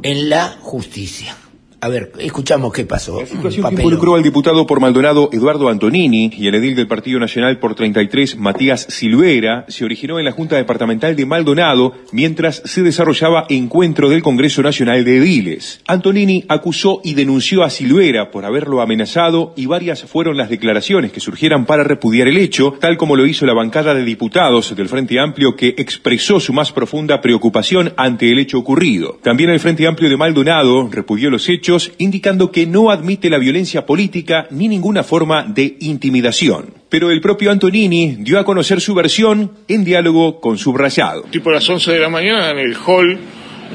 en 0.04 0.28
la 0.28 0.58
justicia. 0.60 1.36
A 1.84 1.88
ver, 1.88 2.12
escuchamos 2.20 2.72
qué 2.72 2.84
pasó. 2.84 3.18
La 3.18 3.26
situación 3.26 3.68
que 3.68 3.74
involucró 3.74 4.14
al 4.14 4.22
diputado 4.22 4.68
por 4.68 4.78
Maldonado 4.78 5.30
Eduardo 5.32 5.68
Antonini 5.68 6.30
y 6.32 6.46
el 6.46 6.54
edil 6.54 6.76
del 6.76 6.86
Partido 6.86 7.18
Nacional 7.18 7.58
por 7.58 7.74
33 7.74 8.36
Matías 8.36 8.86
Silvera 8.88 9.64
se 9.66 9.84
originó 9.84 10.20
en 10.20 10.24
la 10.24 10.30
Junta 10.30 10.54
Departamental 10.54 11.16
de 11.16 11.26
Maldonado 11.26 11.94
mientras 12.12 12.62
se 12.66 12.82
desarrollaba 12.82 13.46
encuentro 13.48 14.08
del 14.08 14.22
Congreso 14.22 14.62
Nacional 14.62 15.04
de 15.04 15.16
Ediles. 15.16 15.80
Antonini 15.88 16.44
acusó 16.46 17.00
y 17.02 17.14
denunció 17.14 17.64
a 17.64 17.70
Silvera 17.70 18.30
por 18.30 18.44
haberlo 18.44 18.80
amenazado 18.80 19.52
y 19.56 19.66
varias 19.66 20.04
fueron 20.04 20.36
las 20.36 20.50
declaraciones 20.50 21.10
que 21.10 21.18
surgieran 21.18 21.66
para 21.66 21.82
repudiar 21.82 22.28
el 22.28 22.36
hecho, 22.36 22.76
tal 22.78 22.96
como 22.96 23.16
lo 23.16 23.26
hizo 23.26 23.44
la 23.44 23.54
bancada 23.54 23.92
de 23.92 24.04
diputados 24.04 24.76
del 24.76 24.88
Frente 24.88 25.18
Amplio 25.18 25.56
que 25.56 25.74
expresó 25.76 26.38
su 26.38 26.52
más 26.52 26.70
profunda 26.70 27.20
preocupación 27.20 27.92
ante 27.96 28.30
el 28.30 28.38
hecho 28.38 28.60
ocurrido. 28.60 29.18
También 29.20 29.50
el 29.50 29.58
Frente 29.58 29.88
Amplio 29.88 30.08
de 30.08 30.16
Maldonado 30.16 30.88
repudió 30.88 31.28
los 31.28 31.48
hechos 31.48 31.71
indicando 31.98 32.50
que 32.50 32.66
no 32.66 32.90
admite 32.90 33.30
la 33.30 33.38
violencia 33.38 33.86
política 33.86 34.46
ni 34.50 34.68
ninguna 34.68 35.02
forma 35.02 35.44
de 35.44 35.76
intimidación. 35.80 36.74
Pero 36.88 37.10
el 37.10 37.20
propio 37.20 37.50
Antonini 37.50 38.16
dio 38.18 38.38
a 38.38 38.44
conocer 38.44 38.80
su 38.80 38.94
versión 38.94 39.52
en 39.68 39.84
diálogo 39.84 40.40
con 40.40 40.58
Subrayado. 40.58 41.22
Tipo 41.30 41.50
a 41.50 41.54
las 41.54 41.68
11 41.68 41.92
de 41.92 42.00
la 42.00 42.08
mañana 42.08 42.50
en 42.50 42.58
el 42.58 42.76
hall, 42.76 43.18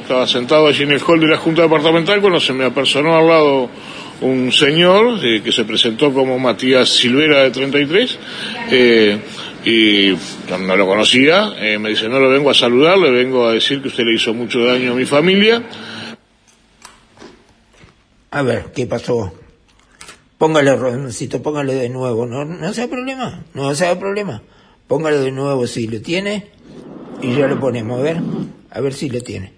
estaba 0.01 0.27
sentado 0.27 0.67
allí 0.67 0.83
en 0.83 0.91
el 0.91 1.01
hall 1.01 1.19
de 1.19 1.27
la 1.27 1.37
Junta 1.37 1.63
Departamental 1.63 2.21
cuando 2.21 2.39
se 2.39 2.53
me 2.53 2.65
apersonó 2.65 3.15
al 3.15 3.27
lado 3.27 3.69
un 4.21 4.51
señor 4.51 5.19
eh, 5.23 5.41
que 5.43 5.51
se 5.51 5.65
presentó 5.65 6.13
como 6.13 6.39
Matías 6.39 6.89
Silvera 6.89 7.43
de 7.43 7.51
33 7.51 8.19
eh, 8.71 9.17
y 9.65 10.13
no 10.49 10.75
lo 10.75 10.87
conocía, 10.87 11.53
eh, 11.59 11.77
me 11.77 11.89
dice 11.89 12.07
no 12.07 12.19
lo 12.19 12.29
vengo 12.29 12.49
a 12.49 12.53
saludar, 12.53 12.97
le 12.97 13.11
vengo 13.11 13.47
a 13.47 13.53
decir 13.53 13.81
que 13.81 13.89
usted 13.89 14.05
le 14.05 14.15
hizo 14.15 14.33
mucho 14.33 14.63
daño 14.63 14.93
a 14.93 14.95
mi 14.95 15.05
familia 15.05 15.61
a 18.31 18.41
ver, 18.41 18.71
¿qué 18.73 18.87
pasó? 18.87 19.33
Póngale, 20.37 20.75
Roncito, 20.75 21.41
póngale 21.41 21.73
de 21.73 21.89
nuevo. 21.89 22.25
No, 22.25 22.45
no 22.45 22.73
sea 22.73 22.87
problema, 22.87 23.43
no 23.53 23.73
sea 23.73 23.97
problema. 23.99 24.41
Póngale 24.87 25.17
de 25.17 25.31
nuevo 25.31 25.65
si 25.67 25.87
lo 25.87 26.01
tiene 26.01 26.47
y 27.21 27.35
ya 27.35 27.47
lo 27.47 27.59
ponemos. 27.59 27.99
A 27.99 28.03
ver, 28.03 28.17
a 28.69 28.81
ver 28.81 28.93
si 28.93 29.09
lo 29.09 29.21
tiene 29.21 29.57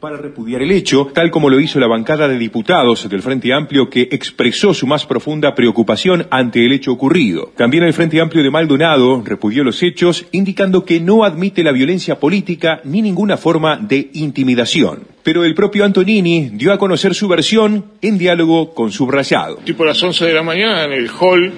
para 0.00 0.16
repudiar 0.16 0.62
el 0.62 0.70
hecho, 0.70 1.10
tal 1.12 1.30
como 1.30 1.50
lo 1.50 1.58
hizo 1.58 1.80
la 1.80 1.88
bancada 1.88 2.28
de 2.28 2.38
diputados 2.38 3.08
del 3.08 3.20
Frente 3.20 3.52
Amplio 3.52 3.90
que 3.90 4.02
expresó 4.12 4.72
su 4.72 4.86
más 4.86 5.04
profunda 5.04 5.56
preocupación 5.56 6.26
ante 6.30 6.64
el 6.64 6.72
hecho 6.72 6.92
ocurrido. 6.92 7.50
También 7.56 7.82
el 7.82 7.92
Frente 7.92 8.20
Amplio 8.20 8.44
de 8.44 8.50
Maldonado 8.50 9.20
repudió 9.24 9.64
los 9.64 9.82
hechos, 9.82 10.26
indicando 10.30 10.84
que 10.84 11.00
no 11.00 11.24
admite 11.24 11.64
la 11.64 11.72
violencia 11.72 12.20
política 12.20 12.80
ni 12.84 13.02
ninguna 13.02 13.36
forma 13.36 13.76
de 13.76 14.10
intimidación. 14.12 15.00
Pero 15.28 15.44
el 15.44 15.54
propio 15.54 15.84
Antonini 15.84 16.52
dio 16.54 16.72
a 16.72 16.78
conocer 16.78 17.14
su 17.14 17.28
versión 17.28 17.84
en 18.00 18.16
diálogo 18.16 18.72
con 18.72 18.90
Subrayado. 18.90 19.56
Tipo 19.56 19.82
a 19.82 19.88
las 19.88 20.02
11 20.02 20.24
de 20.24 20.32
la 20.32 20.42
mañana 20.42 20.84
en 20.84 20.92
el 20.92 21.10
hall, 21.10 21.52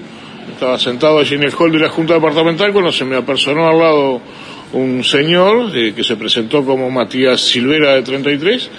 estaba 0.51 0.77
sentado 0.77 1.19
allí 1.19 1.35
en 1.35 1.43
el 1.43 1.53
hall 1.57 1.71
de 1.71 1.79
la 1.79 1.87
Junta 1.87 2.15
Departamental 2.15 2.73
cuando 2.73 2.91
se 2.91 3.05
me 3.05 3.15
apersonó 3.15 3.69
al 3.69 3.79
lado 3.79 4.21
un 4.73 5.05
señor 5.05 5.71
eh, 5.73 5.93
que 5.95 6.03
se 6.03 6.17
presentó 6.17 6.65
como 6.65 6.91
Matías 6.91 7.39
Silvera 7.39 7.93
de 7.93 8.01
33 8.01 8.69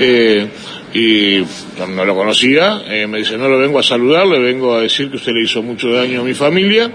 eh, 0.00 0.48
y 0.94 1.44
no 1.86 2.06
lo 2.06 2.14
conocía, 2.14 2.80
eh, 2.86 3.06
me 3.06 3.18
dice 3.18 3.36
no 3.36 3.50
lo 3.50 3.58
vengo 3.58 3.78
a 3.78 3.82
saludar, 3.82 4.26
le 4.26 4.38
vengo 4.38 4.72
a 4.72 4.80
decir 4.80 5.10
que 5.10 5.16
usted 5.16 5.32
le 5.32 5.44
hizo 5.44 5.62
mucho 5.62 5.90
daño 5.90 6.22
a 6.22 6.24
mi 6.24 6.32
familia 6.32 6.90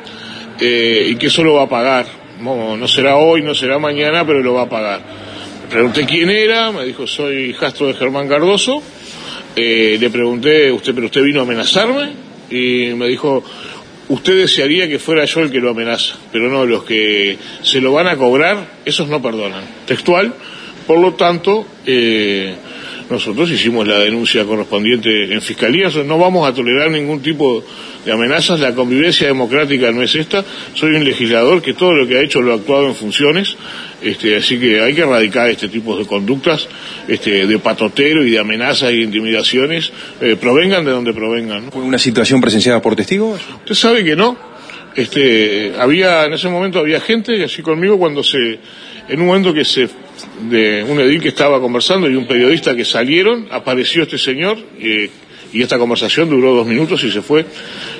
y 0.59 1.15
que 1.17 1.27
eso 1.27 1.43
lo 1.43 1.53
va 1.53 1.65
a 1.65 1.69
pagar. 1.69 2.07
No, 2.41 2.75
no 2.75 2.87
será 2.87 3.17
hoy, 3.17 3.43
no 3.43 3.53
será 3.53 3.77
mañana, 3.77 4.25
pero 4.25 4.41
lo 4.41 4.55
va 4.55 4.63
a 4.63 4.69
pagar. 4.69 5.22
Pregunté 5.73 6.05
quién 6.05 6.29
era, 6.29 6.71
me 6.71 6.85
dijo 6.85 7.07
soy 7.07 7.45
hijastro 7.45 7.87
de 7.87 7.95
Germán 7.95 8.27
Cardoso. 8.27 8.83
le 9.55 10.09
pregunté, 10.11 10.71
usted, 10.71 10.93
pero 10.93 11.07
usted 11.07 11.23
vino 11.23 11.39
a 11.39 11.43
amenazarme 11.43 12.11
y 12.51 12.93
me 12.93 13.07
dijo, 13.07 13.43
usted 14.07 14.37
desearía 14.37 14.87
que 14.87 14.99
fuera 14.99 15.25
yo 15.25 15.39
el 15.39 15.49
que 15.49 15.57
lo 15.57 15.71
amenaza, 15.71 16.15
pero 16.31 16.47
no, 16.47 16.63
los 16.67 16.83
que 16.83 17.39
se 17.63 17.81
lo 17.81 17.91
van 17.91 18.05
a 18.05 18.15
cobrar, 18.15 18.81
esos 18.85 19.07
no 19.09 19.19
perdonan. 19.19 19.63
Textual, 19.87 20.35
por 20.85 20.99
lo 20.99 21.15
tanto, 21.15 21.65
eh, 21.87 22.53
nosotros 23.09 23.49
hicimos 23.49 23.87
la 23.87 23.97
denuncia 23.97 24.45
correspondiente 24.45 25.33
en 25.33 25.41
fiscalía, 25.41 25.89
no 26.05 26.19
vamos 26.19 26.47
a 26.47 26.53
tolerar 26.53 26.91
ningún 26.91 27.21
tipo 27.21 27.63
de 28.05 28.11
amenazas, 28.11 28.59
la 28.59 28.75
convivencia 28.75 29.27
democrática 29.27 29.91
no 29.91 30.03
es 30.03 30.13
esta, 30.13 30.45
soy 30.75 30.91
un 30.91 31.03
legislador 31.03 31.61
que 31.61 31.73
todo 31.73 31.93
lo 31.93 32.07
que 32.07 32.17
ha 32.17 32.21
hecho 32.21 32.41
lo 32.41 32.51
ha 32.51 32.55
actuado 32.57 32.87
en 32.87 32.95
funciones, 32.95 33.55
este, 34.03 34.35
así 34.35 34.59
que 34.59 34.81
hay 34.81 34.93
que 34.93 35.01
erradicar 35.01 35.49
este 35.49 35.69
tipo 35.69 35.97
de 35.97 36.05
conductas 36.05 36.67
este, 37.07 37.47
de 37.47 37.59
patotero 37.59 38.25
y 38.25 38.31
de 38.31 38.39
amenazas 38.39 38.91
y 38.91 39.01
intimidaciones, 39.01 39.91
eh, 40.21 40.35
provengan 40.39 40.85
de 40.85 40.91
donde 40.91 41.13
provengan. 41.13 41.71
¿Fue 41.71 41.81
una 41.81 41.99
situación 41.99 42.41
presenciada 42.41 42.81
por 42.81 42.95
testigos? 42.95 43.41
Usted 43.61 43.75
sabe 43.75 44.03
que 44.03 44.15
no. 44.15 44.37
Este, 44.95 45.73
había, 45.79 46.25
en 46.25 46.33
ese 46.33 46.49
momento 46.49 46.79
había 46.79 46.99
gente, 46.99 47.43
así 47.43 47.61
conmigo, 47.63 47.97
cuando 47.97 48.23
se, 48.23 48.59
en 49.09 49.21
un 49.21 49.25
momento 49.25 49.53
que 49.53 49.65
se, 49.65 49.89
de 50.49 50.83
un 50.83 50.99
edil 50.99 51.21
que 51.21 51.29
estaba 51.29 51.59
conversando 51.59 52.09
y 52.09 52.15
un 52.15 52.27
periodista 52.27 52.75
que 52.75 52.85
salieron, 52.85 53.47
apareció 53.49 54.03
este 54.03 54.19
señor, 54.19 54.57
eh, 54.79 55.09
y 55.53 55.61
esta 55.61 55.77
conversación 55.77 56.29
duró 56.29 56.53
dos 56.53 56.67
minutos 56.67 57.03
y 57.03 57.11
se 57.11 57.21
fue. 57.21 57.45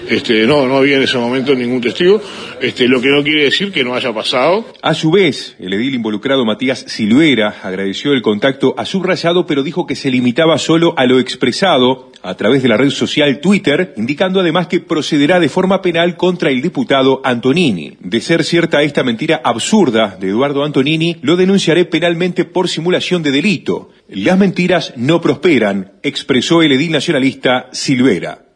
Este, 0.10 0.46
no, 0.46 0.68
no 0.68 0.78
había 0.78 0.98
en 0.98 1.04
ese 1.04 1.18
momento 1.18 1.56
ningún 1.56 1.82
testigo, 1.82 2.22
este, 2.62 2.88
lo 2.88 3.02
que 3.02 3.10
no 3.10 3.24
quiere 3.24 3.44
decir 3.44 3.72
que 3.72 3.84
no 3.84 3.96
haya 3.96 4.14
pasado. 4.14 4.66
A 4.82 4.94
su 4.94 5.12
vez, 5.12 5.56
el 5.60 5.74
edil 5.74 5.96
involucrado 5.96 6.46
Matías 6.46 6.86
Silvera 6.88 7.56
agradeció 7.64 8.14
el 8.14 8.22
contacto 8.22 8.76
a 8.78 8.86
subrayado, 8.86 9.46
pero 9.46 9.64
dijo 9.64 9.86
que 9.86 9.96
se 9.96 10.12
limitaba 10.12 10.58
solo 10.58 10.94
a 10.98 11.06
lo 11.06 11.20
expresado 11.20 12.12
a 12.22 12.36
través 12.36 12.64
de 12.64 12.70
la 12.70 12.78
red 12.78 12.90
social 12.90 13.40
Twitter, 13.40 13.94
indicando 13.98 14.40
además 14.40 14.68
que 14.68 14.80
procederá 14.80 15.40
de 15.40 15.50
forma 15.50 15.82
penal 15.82 16.16
contra 16.16 16.50
el 16.50 16.62
diputado 16.62 17.22
Antonini. 17.24 17.98
De 18.00 18.22
ser 18.22 18.44
cierta 18.44 18.82
esta 18.82 19.04
mentira 19.04 19.42
absurda 19.44 20.18
de 20.20 20.30
Eduardo 20.30 20.64
Antonini, 20.64 21.18
lo 21.22 21.36
denunciaré 21.36 21.86
penalmente 21.86 22.46
por 22.46 22.70
simulación 22.70 23.24
de 23.24 23.32
delito 23.32 23.90
Las 24.08 24.38
mentiras 24.38 24.94
no 24.96 25.22
prosperan, 25.22 25.94
expresó 26.04 26.62
el 26.62 26.72
edil 26.72 26.92
nacionalista 26.92 27.68
Silvera. 27.72 28.53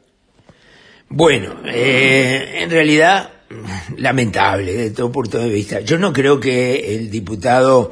Bueno, 1.09 1.55
eh, 1.65 2.59
en 2.63 2.69
realidad, 2.69 3.31
lamentable 3.97 4.73
de 4.73 4.91
todo 4.91 5.11
punto 5.11 5.39
de 5.39 5.49
vista. 5.49 5.79
Yo 5.79 5.97
no 5.97 6.11
creo 6.11 6.39
que 6.39 6.95
el 6.95 7.09
diputado 7.09 7.91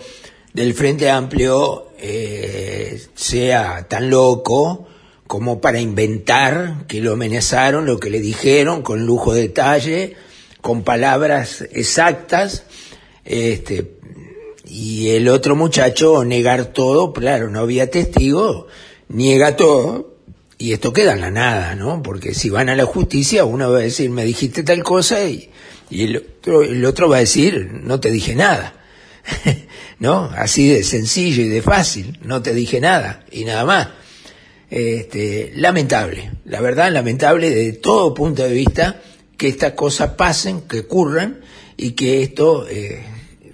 del 0.54 0.74
Frente 0.74 1.10
Amplio 1.10 1.92
eh, 1.98 3.02
sea 3.16 3.88
tan 3.88 4.10
loco 4.10 4.88
como 5.28 5.62
para 5.62 5.80
inventar 5.80 6.86
que 6.88 7.02
lo 7.02 7.14
amenazaron, 7.14 7.86
lo 7.86 8.00
que 8.00 8.10
le 8.10 8.20
dijeron, 8.20 8.82
con 8.82 9.06
lujo 9.06 9.34
de 9.34 9.42
detalle, 9.44 10.16
con 10.62 10.84
palabras 10.84 11.62
exactas, 11.72 12.66
este, 13.24 13.98
y 14.66 15.10
el 15.12 15.30
otro 15.30 15.56
muchacho 15.56 16.24
negar 16.26 16.66
todo, 16.66 17.14
claro, 17.14 17.50
no 17.50 17.62
había 17.62 17.90
testigo, 17.90 18.68
niega 19.08 19.56
todo, 19.56 20.15
y 20.58 20.74
esto 20.74 20.94
queda 20.94 21.14
en 21.14 21.22
la 21.22 21.32
nada, 21.32 21.76
¿no? 21.76 22.02
Porque 22.02 22.34
si 22.34 22.50
van 22.50 22.70
a 22.70 22.76
la 22.76 22.86
justicia, 22.86 23.46
uno 23.46 23.72
va 23.72 23.80
a 23.80 23.82
decir, 23.82 24.10
me 24.10 24.24
dijiste 24.24 24.64
tal 24.64 24.84
cosa, 24.84 25.24
y, 25.26 25.50
y 25.90 26.04
el, 26.04 26.18
otro, 26.18 26.64
el 26.64 26.84
otro 26.86 27.10
va 27.10 27.18
a 27.18 27.22
decir, 27.22 27.70
no 27.84 28.00
te 28.00 28.12
dije 28.12 28.36
nada. 28.36 28.74
¿No? 30.00 30.30
Así 30.36 30.68
de 30.68 30.84
sencillo 30.84 31.44
y 31.44 31.50
de 31.50 31.62
fácil, 31.62 32.20
no 32.22 32.42
te 32.42 32.54
dije 32.54 32.80
nada, 32.80 33.26
y 33.32 33.46
nada 33.46 33.66
más. 33.66 33.88
Este, 34.70 35.54
lamentable, 35.56 36.32
la 36.46 36.60
verdad, 36.60 36.92
lamentable 36.92 37.50
de 37.50 37.74
todo 37.74 38.14
punto 38.14 38.44
de 38.44 38.54
vista 38.54 39.02
que 39.38 39.48
estas 39.48 39.74
cosas 39.74 40.12
pasen, 40.12 40.62
que 40.62 40.82
ocurran, 40.82 41.42
y 41.78 41.92
que 41.92 42.24
esto, 42.24 42.68
eh, 42.70 43.04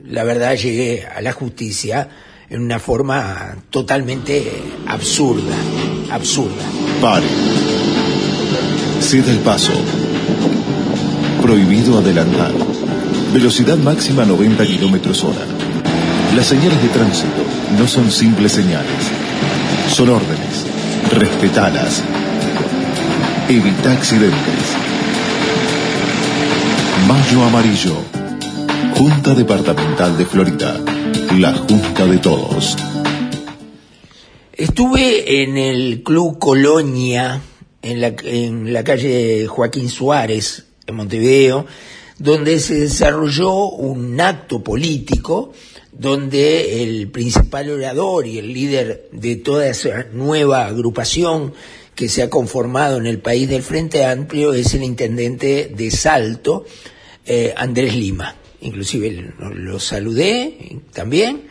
la 0.06 0.24
verdad, 0.24 0.56
llegue 0.56 1.06
a 1.06 1.22
la 1.22 1.34
justicia 1.34 2.10
en 2.52 2.62
una 2.64 2.80
forma 2.80 3.56
totalmente 3.70 4.62
absurda, 4.86 5.56
absurda. 6.12 6.64
Pare. 7.02 7.26
Ceda 9.00 9.32
el 9.32 9.40
paso. 9.40 9.72
Prohibido 11.42 11.98
adelantar. 11.98 12.52
Velocidad 13.34 13.78
máxima 13.78 14.26
90 14.26 14.66
kilómetros 14.66 15.24
hora. 15.24 15.46
Las 16.36 16.48
señales 16.48 16.82
de 16.82 16.90
tránsito 16.90 17.42
no 17.80 17.88
son 17.88 18.12
simples 18.12 18.52
señales. 18.52 19.10
Son 19.90 20.10
órdenes. 20.10 20.66
Respetalas. 21.10 22.04
Evita 23.48 23.94
accidentes. 23.94 24.76
Mayo 27.08 27.46
Amarillo. 27.46 27.96
Junta 28.96 29.34
Departamental 29.34 30.18
de 30.18 30.26
Florida. 30.26 30.91
La 31.38 31.54
Junta 31.54 32.06
de 32.06 32.18
Todos. 32.18 32.76
Estuve 34.52 35.42
en 35.44 35.58
el 35.58 36.04
Club 36.04 36.38
Colonia, 36.40 37.42
en 37.82 38.02
la, 38.02 38.14
en 38.24 38.74
la 38.74 38.84
calle 38.84 39.48
Joaquín 39.48 39.88
Suárez, 39.88 40.66
en 40.86 40.96
Montevideo, 40.96 41.66
donde 42.20 42.60
se 42.60 42.82
desarrolló 42.82 43.70
un 43.70 44.20
acto 44.20 44.62
político 44.62 45.54
donde 45.94 46.84
el 46.84 47.10
principal 47.10 47.70
orador 47.70 48.28
y 48.28 48.38
el 48.38 48.54
líder 48.54 49.08
de 49.12 49.38
toda 49.38 49.68
esa 49.68 50.08
nueva 50.12 50.66
agrupación 50.66 51.54
que 51.96 52.10
se 52.10 52.24
ha 52.24 52.30
conformado 52.30 52.98
en 52.98 53.06
el 53.06 53.20
país 53.20 53.48
del 53.48 53.64
Frente 53.64 54.06
Amplio 54.06 54.54
es 54.54 54.74
el 54.74 54.84
intendente 54.84 55.72
de 55.74 55.92
Salto, 55.92 56.66
eh, 57.26 57.54
Andrés 57.56 57.96
Lima. 57.96 58.41
Inclusive 58.62 59.34
lo, 59.40 59.80
saludé 59.80 60.80
también 60.94 61.48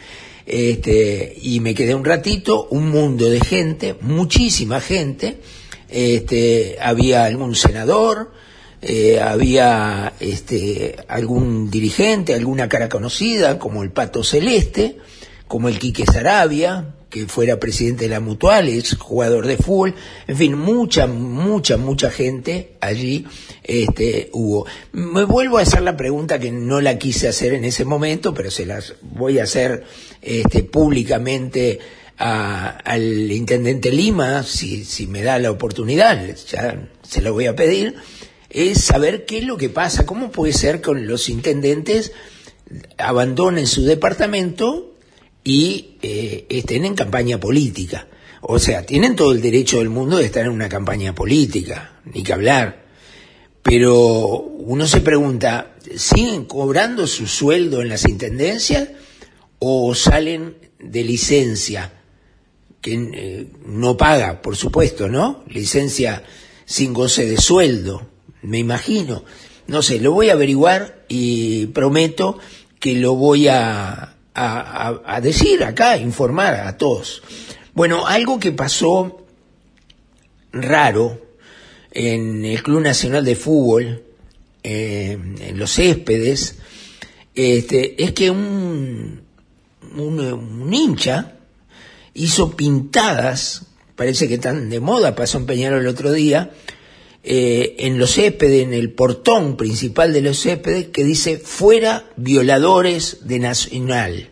este, 0.47 1.37
y 1.43 1.61
me 1.61 1.75
quedé 1.75 1.95
un 1.95 2.05
ratito, 2.05 2.69
un 2.71 2.89
mundo 2.89 3.29
de 3.29 3.41
gente, 3.41 3.97
muchísima 4.01 4.81
gente, 4.81 5.39
este, 5.89 6.77
había 6.81 7.25
algún 7.25 7.55
senador, 7.55 8.33
eh, 8.83 9.21
había 9.21 10.15
este, 10.21 10.97
algún 11.09 11.71
dirigente, 11.71 12.35
alguna 12.35 12.69
cara 12.69 12.89
conocida, 12.89 13.59
como 13.59 13.83
el 13.83 13.91
Pato 13.91 14.25
Celeste, 14.25 14.99
como 15.47 15.69
el 15.69 15.79
Quique 15.79 16.07
Sarabia, 16.07 16.95
que 17.11 17.27
fuera 17.27 17.59
presidente 17.59 18.05
de 18.05 18.11
la 18.11 18.21
Mutual, 18.21 18.69
es 18.69 18.95
jugador 18.97 19.47
de 19.47 19.57
fútbol, 19.57 19.95
en 20.29 20.37
fin, 20.37 20.57
mucha, 20.57 21.07
mucha, 21.09 21.77
mucha 21.77 22.11
gente 22.11 22.77
allí 22.81 23.27
este, 23.65 24.31
hubo. 24.33 24.65
Me 24.93 25.25
vuelvo 25.25 25.59
a 25.59 25.63
hacer 25.63 25.83
la 25.83 25.97
pregunta 25.97 26.39
que 26.39 26.53
no 26.53 26.81
la 26.81 26.99
quise 26.99 27.27
hacer 27.29 27.53
en 27.53 27.65
ese 27.65 27.85
momento, 27.85 28.33
pero 28.33 28.51
se 28.51 28.65
las 28.65 28.95
voy 29.03 29.41
a 29.41 29.43
hacer 29.43 29.85
este, 30.23 30.63
públicamente 30.63 31.81
a- 32.17 32.69
al 32.85 33.33
intendente 33.33 33.91
Lima, 33.91 34.43
si, 34.45 34.85
si 34.85 35.07
me 35.07 35.23
da 35.23 35.39
la 35.39 35.51
oportunidad, 35.51 36.25
ya 36.49 36.89
se 37.03 37.23
lo 37.23 37.33
voy 37.33 37.47
a 37.47 37.57
pedir, 37.57 37.97
es 38.51 38.85
saber 38.85 39.25
qué 39.27 39.39
es 39.39 39.45
lo 39.45 39.57
que 39.57 39.69
pasa, 39.69 40.07
cómo 40.07 40.31
puede 40.31 40.53
ser 40.53 40.81
que 40.81 40.93
los 40.95 41.29
intendentes 41.29 42.13
abandonen 42.99 43.67
su 43.67 43.85
departamento 43.85 44.90
y 45.51 45.97
eh, 46.01 46.47
estén 46.49 46.85
en 46.85 46.95
campaña 46.95 47.41
política. 47.41 48.07
O 48.41 48.61
sea, 48.61 48.87
tienen 48.87 49.17
todo 49.17 49.33
el 49.33 49.43
derecho 49.43 49.79
del 49.79 49.89
mundo 49.89 50.17
de 50.17 50.27
estar 50.27 50.47
en 50.47 50.53
una 50.53 50.69
campaña 50.69 51.13
política, 51.13 51.99
ni 52.05 52.23
que 52.23 52.33
hablar. 52.33 52.85
Pero 53.61 54.37
uno 54.37 54.87
se 54.87 55.01
pregunta, 55.01 55.75
¿siguen 55.97 56.45
cobrando 56.45 57.05
su 57.09 57.27
sueldo 57.27 57.83
en 57.83 57.89
las 57.89 58.09
intendencias 58.09 58.91
o 59.59 59.93
salen 59.97 60.55
de 60.79 61.03
licencia? 61.03 61.95
Que 62.81 62.95
eh, 63.13 63.47
no 63.67 63.97
paga, 63.97 64.43
por 64.43 64.55
supuesto, 64.55 65.09
¿no? 65.09 65.43
Licencia 65.49 66.23
sin 66.65 66.95
goce 66.95 67.27
de 67.27 67.39
sueldo, 67.39 68.09
me 68.43 68.59
imagino. 68.59 69.25
No 69.67 69.83
sé, 69.83 69.99
lo 69.99 70.13
voy 70.13 70.29
a 70.29 70.35
averiguar 70.35 71.05
y 71.09 71.67
prometo 71.67 72.39
que 72.79 72.95
lo 72.95 73.17
voy 73.17 73.49
a, 73.49 74.17
a, 74.41 75.21
decir 75.21 75.63
acá, 75.65 75.97
informar 75.97 76.55
a 76.55 76.77
todos. 76.77 77.23
Bueno, 77.75 78.07
algo 78.07 78.39
que 78.39 78.53
pasó 78.53 79.27
raro 80.53 81.21
en 81.93 82.45
el 82.45 82.63
Club 82.63 82.81
Nacional 82.81 83.25
de 83.25 83.37
Fútbol, 83.37 84.03
en 84.63 85.59
los 85.59 85.73
céspedes, 85.75 86.57
este, 87.35 88.03
es 88.03 88.13
que 88.13 88.31
un, 88.31 89.23
un, 89.97 90.21
un 90.21 90.75
hincha 90.75 91.35
hizo 92.15 92.57
pintadas, 92.57 93.67
parece 93.97 94.29
que 94.29 94.35
están 94.35 94.69
de 94.69 94.81
moda, 94.81 95.15
pasó 95.15 95.39
en 95.39 95.47
Peñarol 95.47 95.81
el 95.81 95.89
otro 95.89 96.13
día, 96.13 96.51
eh, 97.23 97.77
en 97.81 97.99
los 97.99 98.15
céspedes, 98.15 98.63
en 98.63 98.73
el 98.73 98.93
portón 98.93 99.57
principal 99.57 100.13
de 100.13 100.23
los 100.23 100.41
céspedes, 100.41 100.89
que 100.89 101.05
dice 101.05 101.39
fuera 101.39 102.11
violadores 102.17 103.19
de 103.23 103.39
Nacional. 103.39 104.31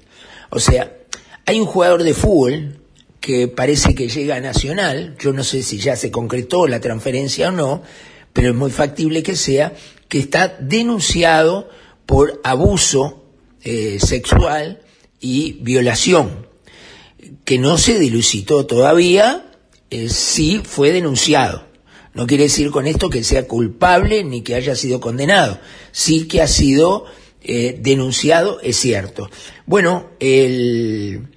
O 0.50 0.58
sea, 0.58 0.96
hay 1.44 1.60
un 1.60 1.66
jugador 1.66 2.02
de 2.02 2.14
fútbol 2.14 2.80
que 3.20 3.48
parece 3.48 3.94
que 3.94 4.08
llega 4.08 4.36
a 4.36 4.40
Nacional, 4.40 5.16
yo 5.18 5.32
no 5.32 5.44
sé 5.44 5.62
si 5.62 5.78
ya 5.78 5.96
se 5.96 6.10
concretó 6.10 6.66
la 6.66 6.80
transferencia 6.80 7.48
o 7.48 7.52
no, 7.52 7.82
pero 8.32 8.50
es 8.50 8.54
muy 8.54 8.70
factible 8.70 9.22
que 9.22 9.36
sea, 9.36 9.74
que 10.08 10.18
está 10.18 10.56
denunciado 10.60 11.68
por 12.06 12.40
abuso 12.42 13.24
eh, 13.64 13.98
sexual 14.00 14.80
y 15.20 15.58
violación, 15.60 16.46
que 17.44 17.58
no 17.58 17.76
se 17.76 17.98
dilucidó 17.98 18.64
todavía, 18.64 19.50
eh, 19.90 20.08
sí 20.08 20.62
fue 20.64 20.92
denunciado. 20.92 21.67
No 22.14 22.26
quiere 22.26 22.44
decir 22.44 22.70
con 22.70 22.86
esto 22.86 23.10
que 23.10 23.22
sea 23.22 23.46
culpable 23.46 24.24
ni 24.24 24.42
que 24.42 24.54
haya 24.54 24.74
sido 24.74 25.00
condenado, 25.00 25.58
sí 25.92 26.26
que 26.26 26.42
ha 26.42 26.46
sido 26.48 27.04
eh, 27.42 27.78
denunciado, 27.80 28.60
es 28.62 28.76
cierto. 28.76 29.30
Bueno, 29.66 30.08
el, 30.18 31.28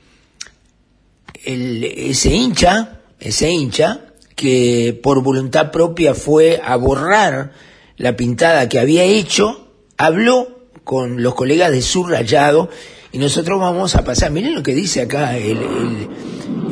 el- 1.43 1.84
ese 1.84 2.34
hincha, 2.34 3.01
ese 3.19 3.49
hincha, 3.51 4.07
que 4.36 4.99
por 5.03 5.21
voluntad 5.21 5.71
propia 5.71 6.15
fue 6.15 6.60
a 6.63 6.75
borrar 6.75 7.51
la 7.97 8.15
pintada 8.15 8.67
que 8.69 8.79
había 8.79 9.03
hecho, 9.03 9.67
habló 9.97 10.62
con 10.84 11.21
los 11.21 11.36
colegas 11.36 11.71
de 11.71 11.81
Subrayado 11.84 12.69
y 13.13 13.17
nosotros 13.17 13.60
vamos 13.60 13.95
a 13.95 14.04
pasar, 14.04 14.32
miren 14.32 14.56
lo 14.56 14.63
que 14.63 14.74
dice 14.74 15.02
acá, 15.02 15.38
el- 15.38 15.58
el- 15.58 16.08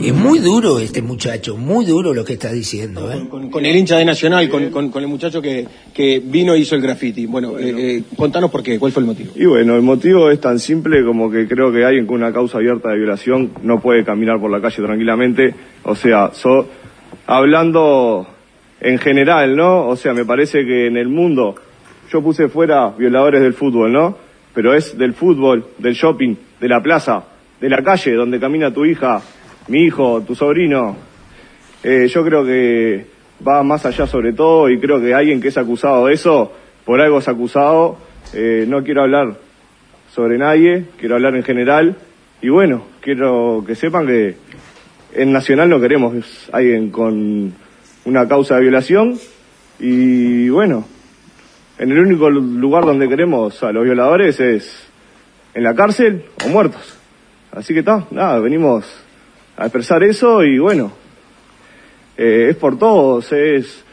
es 0.06 0.14
muy 0.14 0.40
duro 0.40 0.80
este 0.80 1.02
muchacho, 1.02 1.58
muy 1.58 1.86
duro 1.86 2.14
lo 2.14 2.24
que 2.24 2.34
está 2.34 2.52
diciendo. 2.54 3.12
¿eh? 3.12 3.28
Con, 3.30 3.50
con 3.50 3.66
el 3.66 3.76
hincha 3.76 3.98
de 3.98 4.06
Nacional, 4.06 4.48
con, 4.50 4.70
con- 4.70 4.90
con 4.92 5.04
el 5.04 5.10
muchacho 5.10 5.42
que, 5.42 5.68
que 5.94 6.22
vino 6.24 6.54
e 6.54 6.60
hizo 6.60 6.76
el 6.76 6.82
graffiti. 6.82 7.26
Bueno, 7.26 7.60
eh, 7.60 7.74
eh, 7.98 8.04
contanos 8.16 8.50
por 8.50 8.64
qué, 8.64 8.80
cuál 8.80 8.94
fue 8.94 9.02
el 9.02 9.08
motivo. 9.08 9.32
Y 9.36 9.46
bueno, 9.46 9.76
el 9.76 9.82
motivo 9.82 10.30
es 10.32 10.40
tan 10.40 10.58
simple 10.60 11.04
como 11.04 11.30
que 11.30 11.48
creo 11.50 11.74
que 11.74 11.84
alguien 11.84 12.06
con 12.06 12.16
una 12.18 12.32
causa 12.32 12.60
abierta 12.60 12.90
de 12.90 12.98
violación 12.98 13.52
no 13.64 13.82
puede 13.82 14.06
caminar 14.06 14.40
por 14.40 14.50
la 14.50 14.62
calle 14.62 14.82
tranquilamente. 14.82 15.54
O 15.84 15.96
sea, 15.96 16.32
so- 16.34 16.66
hablando 17.28 18.28
en 18.80 18.98
general, 19.00 19.56
¿no? 19.58 19.88
O 19.88 19.96
sea, 19.98 20.14
me 20.14 20.24
parece 20.24 20.66
que 20.66 20.88
en 20.88 20.96
el 20.96 21.10
mundo, 21.10 21.56
yo 22.12 22.22
puse 22.22 22.48
fuera 22.48 22.90
violadores 22.98 23.42
del 23.42 23.54
fútbol, 23.54 23.92
¿no? 23.92 24.29
Pero 24.54 24.74
es 24.74 24.98
del 24.98 25.14
fútbol, 25.14 25.66
del 25.78 25.94
shopping, 25.94 26.36
de 26.60 26.68
la 26.68 26.82
plaza, 26.82 27.24
de 27.60 27.70
la 27.70 27.84
calle 27.84 28.14
donde 28.14 28.40
camina 28.40 28.74
tu 28.74 28.86
hija 28.86 29.22
mi 29.70 29.84
hijo, 29.84 30.22
tu 30.22 30.36
sobrino. 30.36 30.98
Eh, 31.84 32.08
yo 32.08 32.26
creo 32.26 32.44
que 32.44 33.06
va 33.48 33.64
más 33.64 33.86
allá 33.86 34.06
sobre 34.08 34.34
todo 34.34 34.70
y 34.70 34.80
creo 34.80 35.00
que 35.00 35.14
alguien 35.14 35.40
que 35.40 35.48
es 35.48 35.58
acusado 35.58 36.08
de 36.08 36.14
eso, 36.14 36.52
por 36.86 37.00
algo 37.00 37.20
es 37.20 37.28
acusado. 37.28 37.98
Eh, 38.34 38.66
no 38.68 38.84
quiero 38.84 39.04
hablar 39.04 39.38
sobre 40.12 40.38
nadie, 40.38 40.86
quiero 41.00 41.16
hablar 41.16 41.36
en 41.36 41.44
general. 41.44 41.96
Y 42.42 42.50
bueno, 42.50 42.84
quiero 43.00 43.64
que 43.66 43.76
sepan 43.76 44.08
que 44.08 44.36
en 45.14 45.32
Nacional 45.32 45.70
no 45.70 45.80
queremos 45.80 46.50
alguien 46.52 46.90
con 46.90 47.54
una 48.06 48.28
causa 48.28 48.56
de 48.56 48.62
violación. 48.62 49.18
Y 49.80 50.50
bueno, 50.50 50.86
en 51.80 51.92
el 51.92 52.00
único 52.00 52.30
lugar 52.30 52.86
donde 52.86 53.08
queremos 53.08 53.64
a 53.64 53.72
los 53.72 53.86
violadores 53.86 54.38
es 54.42 54.90
en 55.54 55.64
la 55.64 55.74
cárcel 55.74 56.26
o 56.46 56.50
muertos. 56.50 56.98
Así 57.54 57.74
que 57.74 57.80
está, 57.80 58.06
nada, 58.12 58.38
venimos 58.40 58.86
a 59.56 59.64
expresar 59.64 60.04
eso 60.04 60.44
y 60.44 60.60
bueno, 60.60 60.92
eh, 62.18 62.48
es 62.50 62.58
por 62.58 62.78
todos, 62.78 63.32
es 63.32 63.86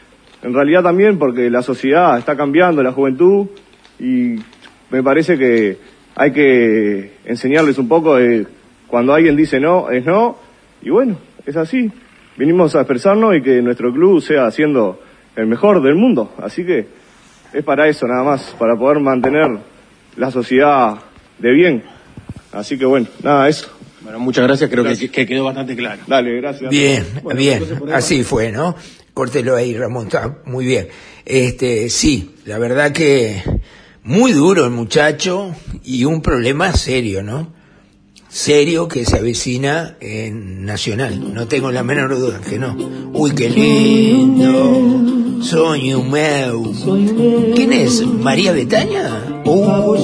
en 0.43 0.53
realidad 0.53 0.83
también 0.83 1.17
porque 1.17 1.49
la 1.49 1.61
sociedad 1.61 2.17
está 2.19 2.35
cambiando, 2.35 2.83
la 2.83 2.91
juventud, 2.91 3.47
y 3.99 4.35
me 4.91 5.01
parece 5.01 5.37
que 5.37 5.77
hay 6.13 6.31
que 6.33 7.13
enseñarles 7.23 7.77
un 7.77 7.87
poco 7.87 8.17
de 8.17 8.47
cuando 8.87 9.13
alguien 9.13 9.37
dice 9.37 9.61
no, 9.61 9.89
es 9.89 10.05
no, 10.05 10.37
y 10.81 10.89
bueno, 10.89 11.17
es 11.45 11.55
así. 11.55 11.89
Vinimos 12.37 12.75
a 12.75 12.81
expresarnos 12.81 13.35
y 13.35 13.41
que 13.41 13.61
nuestro 13.61 13.93
club 13.93 14.21
sea 14.21 14.51
siendo 14.51 14.99
el 15.37 15.47
mejor 15.47 15.81
del 15.81 15.95
mundo, 15.95 16.33
así 16.37 16.65
que 16.65 17.06
es 17.53 17.63
para 17.63 17.87
eso 17.87 18.07
nada 18.07 18.23
más, 18.23 18.55
para 18.59 18.75
poder 18.75 18.99
mantener 18.99 19.57
la 20.15 20.31
sociedad 20.31 20.97
de 21.39 21.51
bien. 21.51 21.83
Así 22.51 22.77
que 22.77 22.85
bueno, 22.85 23.07
nada, 23.23 23.47
eso. 23.47 23.69
Bueno, 24.01 24.19
muchas 24.19 24.45
gracias, 24.45 24.69
creo 24.69 24.83
Que, 24.83 25.09
que 25.09 25.25
quedó 25.25 25.43
bastante 25.43 25.75
claro. 25.75 26.01
Dale, 26.07 26.37
gracias. 26.37 26.69
Bien, 26.69 27.05
Bueno, 27.23 27.37
bien, 27.39 27.63
así 27.93 28.23
fue, 28.23 28.51
¿no? 28.51 28.75
Córtelo 29.13 29.55
ahí, 29.55 29.75
Ramón, 29.75 30.07
está 30.07 30.37
muy 30.45 30.65
bien. 30.65 30.87
Este, 31.25 31.89
sí, 31.89 32.35
la 32.45 32.57
verdad 32.57 32.91
que 32.91 33.43
muy 34.03 34.31
duro 34.31 34.63
el 34.63 34.71
muchacho 34.71 35.53
y 35.83 36.05
un 36.05 36.21
problema 36.21 36.71
serio, 36.71 37.23
¿no? 37.23 37.51
Serio 38.29 38.87
que 38.87 39.03
se 39.05 39.17
avecina 39.17 39.97
en 39.99 40.63
Nacional, 40.63 41.33
no 41.33 41.47
tengo 41.47 41.71
la 41.71 41.83
menor 41.83 42.17
duda 42.17 42.39
que 42.39 42.59
no. 42.59 42.75
Uy, 43.13 43.33
qué 43.35 43.49
lindo, 43.49 45.16
sueño 45.41 46.03
meu. 46.03 46.73
¿Quién 47.55 47.73
es? 47.73 48.05
¿María 48.05 48.51
Betaña? 48.51 49.41
Uh, 49.45 49.95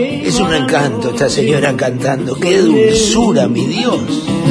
es 0.00 0.40
un 0.40 0.54
encanto 0.54 1.10
esta 1.10 1.28
señora 1.28 1.76
cantando, 1.76 2.34
qué 2.36 2.58
dulzura, 2.58 3.46
mi 3.48 3.66
Dios. 3.66 4.00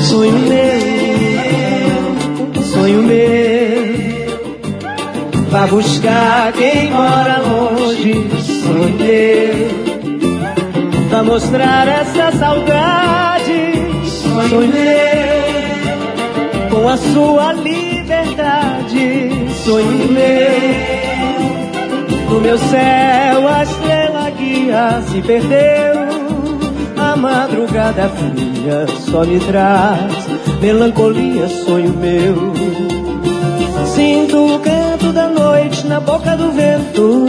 Sonho 0.04 0.38
meu, 0.50 2.02
sonho 2.72 3.02
meu. 3.02 3.92
Vá 5.50 5.66
buscar 5.66 6.54
quem 6.54 6.92
mora 6.92 7.40
longe, 7.40 8.14
sonho 8.64 8.96
meu. 9.00 9.70
Vá 11.10 11.24
mostrar 11.24 11.88
essa 11.88 12.32
saudade, 12.38 13.74
sonho 14.06 14.68
meu. 14.68 15.42
Com 16.70 16.88
a 16.88 16.98
sua 16.98 17.54
liberdade, 18.32 19.54
sonho 19.64 20.12
meu. 20.12 20.52
No 22.30 22.40
meu 22.40 22.58
céu 22.58 23.48
a 23.48 23.64
estrela 23.64 24.30
guia 24.32 25.02
se 25.08 25.22
perdeu. 25.22 26.12
A 26.98 27.16
madrugada 27.16 28.10
fria 28.10 28.86
só 29.10 29.26
me 29.26 29.40
traz 29.40 30.28
melancolia, 30.62 31.48
sonho 31.48 31.94
meu. 31.94 32.54
Sinto 33.88 34.56
o 34.56 34.60
canto 34.60 35.12
da 35.12 35.28
noite 35.28 35.86
na 35.88 36.00
boca 36.00 36.38
do 36.38 36.52
vento. 36.52 37.28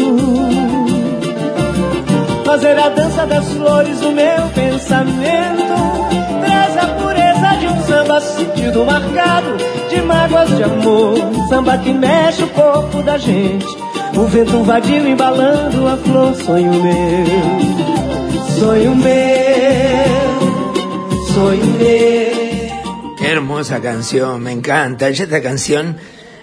Fazer 2.45 2.79
a 2.79 2.89
dança 2.91 3.27
das 3.27 3.49
flores 3.55 4.01
o 4.03 4.13
meu 4.13 4.49
pensamento. 4.55 5.73
Traz 6.45 6.77
a 6.77 6.87
pureza 6.87 7.57
de 7.59 7.67
um 7.67 7.83
samba 7.87 8.21
sentido 8.21 8.85
marcado 8.85 9.72
de 10.57 10.65
amor. 10.65 11.19
Samba 11.49 11.79
que 11.79 11.93
mexe 11.93 12.43
o 12.45 12.49
corpo 12.49 13.03
da 13.03 13.19
gente. 13.19 13.67
O 14.17 14.27
vento 14.27 14.63
vadio 14.65 15.07
embalando 15.07 15.89
a 15.89 15.97
flor, 15.97 16.35
sonho 16.35 16.73
meu. 16.83 17.27
Sonho 18.59 18.95
meu, 18.95 20.07
sonho 21.35 21.67
meu. 21.79 23.17
Qué 23.19 23.27
hermosa 23.27 23.81
canción, 23.81 24.43
me 24.43 24.53
encanta. 24.53 25.09
Esta 25.09 25.41
canción 25.41 25.97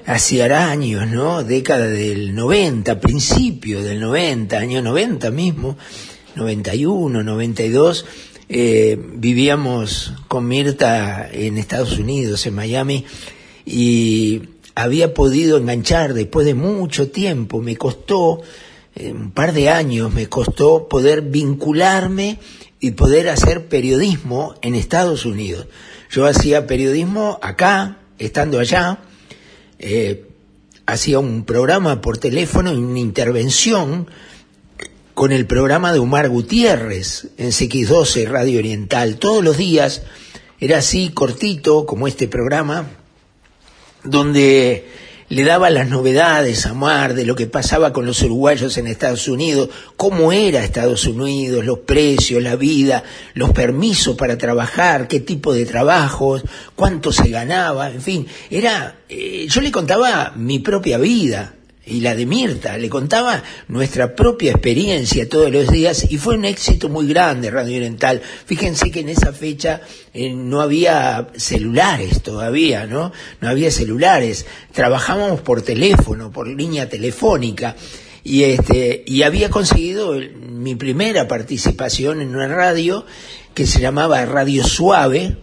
hacía 0.05 0.69
años, 0.69 1.07
¿no? 1.07 1.43
Década 1.43 1.87
del 1.87 2.33
90, 2.33 2.99
principio 2.99 3.83
del 3.83 3.99
90, 3.99 4.57
año 4.57 4.81
90 4.81 5.29
mismo, 5.29 5.77
91, 6.35 7.23
92. 7.23 8.05
Eh, 8.51 8.97
vivíamos 9.13 10.13
con 10.27 10.47
Mirta 10.47 11.29
en 11.31 11.59
Estados 11.59 11.99
Unidos, 11.99 12.47
en 12.47 12.55
Miami, 12.55 13.05
y 13.69 14.41
había 14.73 15.13
podido 15.13 15.57
enganchar 15.57 16.13
después 16.13 16.45
de 16.45 16.55
mucho 16.55 17.11
tiempo. 17.11 17.61
Me 17.61 17.77
costó 17.77 18.41
eh, 18.95 19.11
un 19.11 19.31
par 19.31 19.53
de 19.53 19.69
años, 19.69 20.11
me 20.13 20.27
costó 20.27 20.87
poder 20.87 21.21
vincularme 21.21 22.39
y 22.79 22.91
poder 22.91 23.29
hacer 23.29 23.67
periodismo 23.67 24.55
en 24.61 24.75
Estados 24.75 25.25
Unidos. 25.25 25.67
Yo 26.09 26.25
hacía 26.25 26.65
periodismo 26.65 27.39
acá, 27.41 27.99
estando 28.17 28.59
allá, 28.59 28.99
eh, 29.77 30.25
hacía 30.85 31.19
un 31.19 31.43
programa 31.45 32.01
por 32.01 32.17
teléfono 32.17 32.73
y 32.73 32.77
una 32.77 32.99
intervención 32.99 34.07
con 35.13 35.31
el 35.31 35.45
programa 35.45 35.93
de 35.93 35.99
Omar 35.99 36.29
Gutiérrez 36.29 37.27
en 37.37 37.49
CX12 37.49 38.27
Radio 38.27 38.59
Oriental. 38.59 39.17
Todos 39.17 39.43
los 39.43 39.57
días 39.57 40.01
era 40.59 40.79
así 40.79 41.09
cortito 41.09 41.85
como 41.85 42.07
este 42.07 42.27
programa, 42.27 42.87
donde 44.03 44.87
le 45.29 45.43
daba 45.43 45.69
las 45.69 45.89
novedades 45.89 46.65
a 46.65 46.71
Omar 46.71 47.13
de 47.13 47.25
lo 47.25 47.35
que 47.35 47.45
pasaba 47.45 47.93
con 47.93 48.05
los 48.05 48.21
uruguayos 48.23 48.77
en 48.77 48.87
Estados 48.87 49.27
Unidos, 49.27 49.69
cómo 49.95 50.31
era 50.31 50.63
Estados 50.63 51.05
Unidos, 51.05 51.63
los 51.63 51.79
precios, 51.79 52.41
la 52.41 52.55
vida, 52.55 53.03
los 53.35 53.51
permisos 53.51 54.15
para 54.15 54.37
trabajar, 54.37 55.07
qué 55.07 55.19
tipo 55.19 55.53
de 55.53 55.65
trabajos, 55.65 56.43
cuánto 56.75 57.11
se 57.11 57.29
ganaba, 57.29 57.91
en 57.91 58.01
fin, 58.01 58.27
era, 58.49 59.01
eh, 59.07 59.45
yo 59.47 59.61
le 59.61 59.71
contaba 59.71 60.33
mi 60.35 60.59
propia 60.59 60.97
vida 60.97 61.53
y 61.89 62.01
la 62.01 62.15
de 62.15 62.25
Mirta, 62.25 62.77
le 62.77 62.89
contaba 62.89 63.41
nuestra 63.67 64.15
propia 64.15 64.51
experiencia 64.51 65.27
todos 65.27 65.51
los 65.51 65.69
días 65.69 66.05
y 66.09 66.17
fue 66.17 66.35
un 66.35 66.45
éxito 66.45 66.87
muy 66.87 67.07
grande 67.07 67.49
Radio 67.49 67.75
Oriental. 67.77 68.21
Fíjense 68.45 68.91
que 68.91 68.99
en 69.01 69.09
esa 69.09 69.33
fecha 69.33 69.81
eh, 70.13 70.31
no 70.33 70.61
había 70.61 71.29
celulares 71.35 72.21
todavía, 72.21 72.85
¿no? 72.85 73.11
No 73.41 73.49
había 73.49 73.71
celulares. 73.71 74.45
Trabajábamos 74.71 75.41
por 75.41 75.63
teléfono, 75.63 76.31
por 76.31 76.47
línea 76.47 76.87
telefónica 76.87 77.75
y 78.23 78.43
este 78.43 79.03
y 79.05 79.23
había 79.23 79.49
conseguido 79.49 80.13
mi 80.13 80.75
primera 80.75 81.27
participación 81.27 82.21
en 82.21 82.35
una 82.35 82.47
radio 82.47 83.05
que 83.53 83.65
se 83.65 83.79
llamaba 83.79 84.25
Radio 84.25 84.63
Suave 84.63 85.37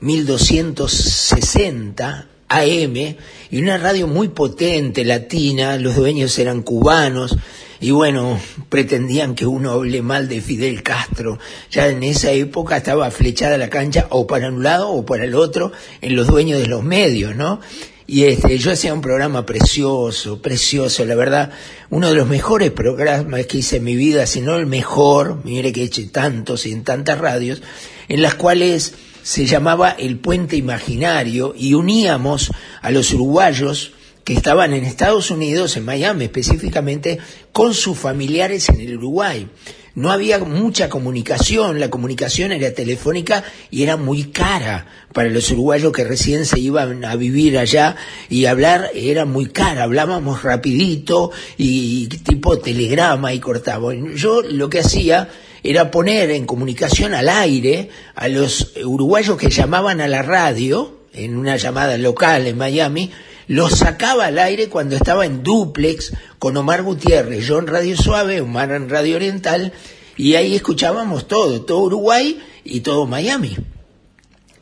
1260 0.00 2.26
AM 2.48 3.16
y 3.50 3.60
una 3.60 3.78
radio 3.78 4.06
muy 4.06 4.28
potente, 4.28 5.04
latina, 5.04 5.76
los 5.76 5.96
dueños 5.96 6.38
eran 6.38 6.62
cubanos 6.62 7.36
y 7.80 7.90
bueno, 7.90 8.40
pretendían 8.68 9.34
que 9.34 9.46
uno 9.46 9.72
hable 9.72 10.00
mal 10.02 10.28
de 10.28 10.40
Fidel 10.40 10.82
Castro. 10.82 11.38
Ya 11.70 11.88
en 11.88 12.02
esa 12.02 12.32
época 12.32 12.78
estaba 12.78 13.10
flechada 13.10 13.58
la 13.58 13.68
cancha 13.68 14.06
o 14.10 14.26
para 14.26 14.48
un 14.48 14.62
lado 14.62 14.90
o 14.90 15.04
para 15.04 15.24
el 15.24 15.34
otro 15.34 15.72
en 16.00 16.16
los 16.16 16.26
dueños 16.26 16.60
de 16.60 16.66
los 16.66 16.82
medios, 16.82 17.36
¿no? 17.36 17.60
Y 18.08 18.24
este, 18.24 18.56
yo 18.58 18.70
hacía 18.70 18.94
un 18.94 19.00
programa 19.00 19.44
precioso, 19.44 20.40
precioso, 20.40 21.04
la 21.04 21.16
verdad, 21.16 21.50
uno 21.90 22.08
de 22.08 22.14
los 22.14 22.28
mejores 22.28 22.70
programas 22.70 23.46
que 23.46 23.58
hice 23.58 23.78
en 23.78 23.84
mi 23.84 23.96
vida, 23.96 24.26
si 24.26 24.40
no 24.40 24.56
el 24.56 24.66
mejor, 24.66 25.40
mire 25.44 25.72
que 25.72 25.82
he 25.82 26.06
tantos 26.06 26.66
y 26.66 26.72
en 26.72 26.84
tantas 26.84 27.18
radios, 27.18 27.62
en 28.08 28.22
las 28.22 28.36
cuales 28.36 28.94
se 29.26 29.44
llamaba 29.44 29.90
El 29.90 30.20
Puente 30.20 30.54
Imaginario 30.54 31.52
y 31.58 31.74
uníamos 31.74 32.52
a 32.80 32.92
los 32.92 33.12
uruguayos 33.12 33.90
que 34.22 34.34
estaban 34.34 34.72
en 34.72 34.84
Estados 34.84 35.32
Unidos, 35.32 35.76
en 35.76 35.84
Miami 35.84 36.26
específicamente, 36.26 37.18
con 37.50 37.74
sus 37.74 37.98
familiares 37.98 38.68
en 38.68 38.80
el 38.80 38.98
Uruguay. 38.98 39.48
No 39.96 40.12
había 40.12 40.38
mucha 40.38 40.88
comunicación, 40.88 41.80
la 41.80 41.90
comunicación 41.90 42.52
era 42.52 42.72
telefónica 42.72 43.42
y 43.68 43.82
era 43.82 43.96
muy 43.96 44.26
cara 44.26 44.86
para 45.12 45.28
los 45.28 45.50
uruguayos 45.50 45.92
que 45.92 46.04
recién 46.04 46.46
se 46.46 46.60
iban 46.60 47.04
a 47.04 47.16
vivir 47.16 47.58
allá 47.58 47.96
y 48.28 48.44
hablar 48.44 48.90
era 48.94 49.24
muy 49.24 49.46
cara, 49.46 49.82
hablábamos 49.82 50.44
rapidito 50.44 51.32
y 51.56 52.06
tipo 52.06 52.60
telegrama 52.60 53.34
y 53.34 53.40
cortábamos. 53.40 53.96
Yo 54.14 54.42
lo 54.42 54.70
que 54.70 54.78
hacía 54.78 55.28
era 55.70 55.90
poner 55.90 56.30
en 56.30 56.46
comunicación 56.46 57.12
al 57.12 57.28
aire 57.28 57.90
a 58.14 58.28
los 58.28 58.72
uruguayos 58.84 59.36
que 59.36 59.50
llamaban 59.50 60.00
a 60.00 60.06
la 60.06 60.22
radio, 60.22 61.00
en 61.12 61.36
una 61.36 61.56
llamada 61.56 61.98
local 61.98 62.46
en 62.46 62.56
Miami, 62.56 63.10
los 63.48 63.78
sacaba 63.78 64.26
al 64.26 64.38
aire 64.38 64.68
cuando 64.68 64.96
estaba 64.96 65.26
en 65.26 65.42
duplex 65.42 66.12
con 66.38 66.56
Omar 66.56 66.82
Gutiérrez, 66.82 67.46
yo 67.46 67.58
en 67.58 67.66
Radio 67.66 67.96
Suave, 67.96 68.40
Omar 68.40 68.70
en 68.72 68.88
Radio 68.88 69.16
Oriental, 69.16 69.72
y 70.16 70.34
ahí 70.34 70.54
escuchábamos 70.54 71.26
todo, 71.26 71.62
todo 71.62 71.80
Uruguay 71.80 72.40
y 72.64 72.80
todo 72.80 73.06
Miami. 73.06 73.56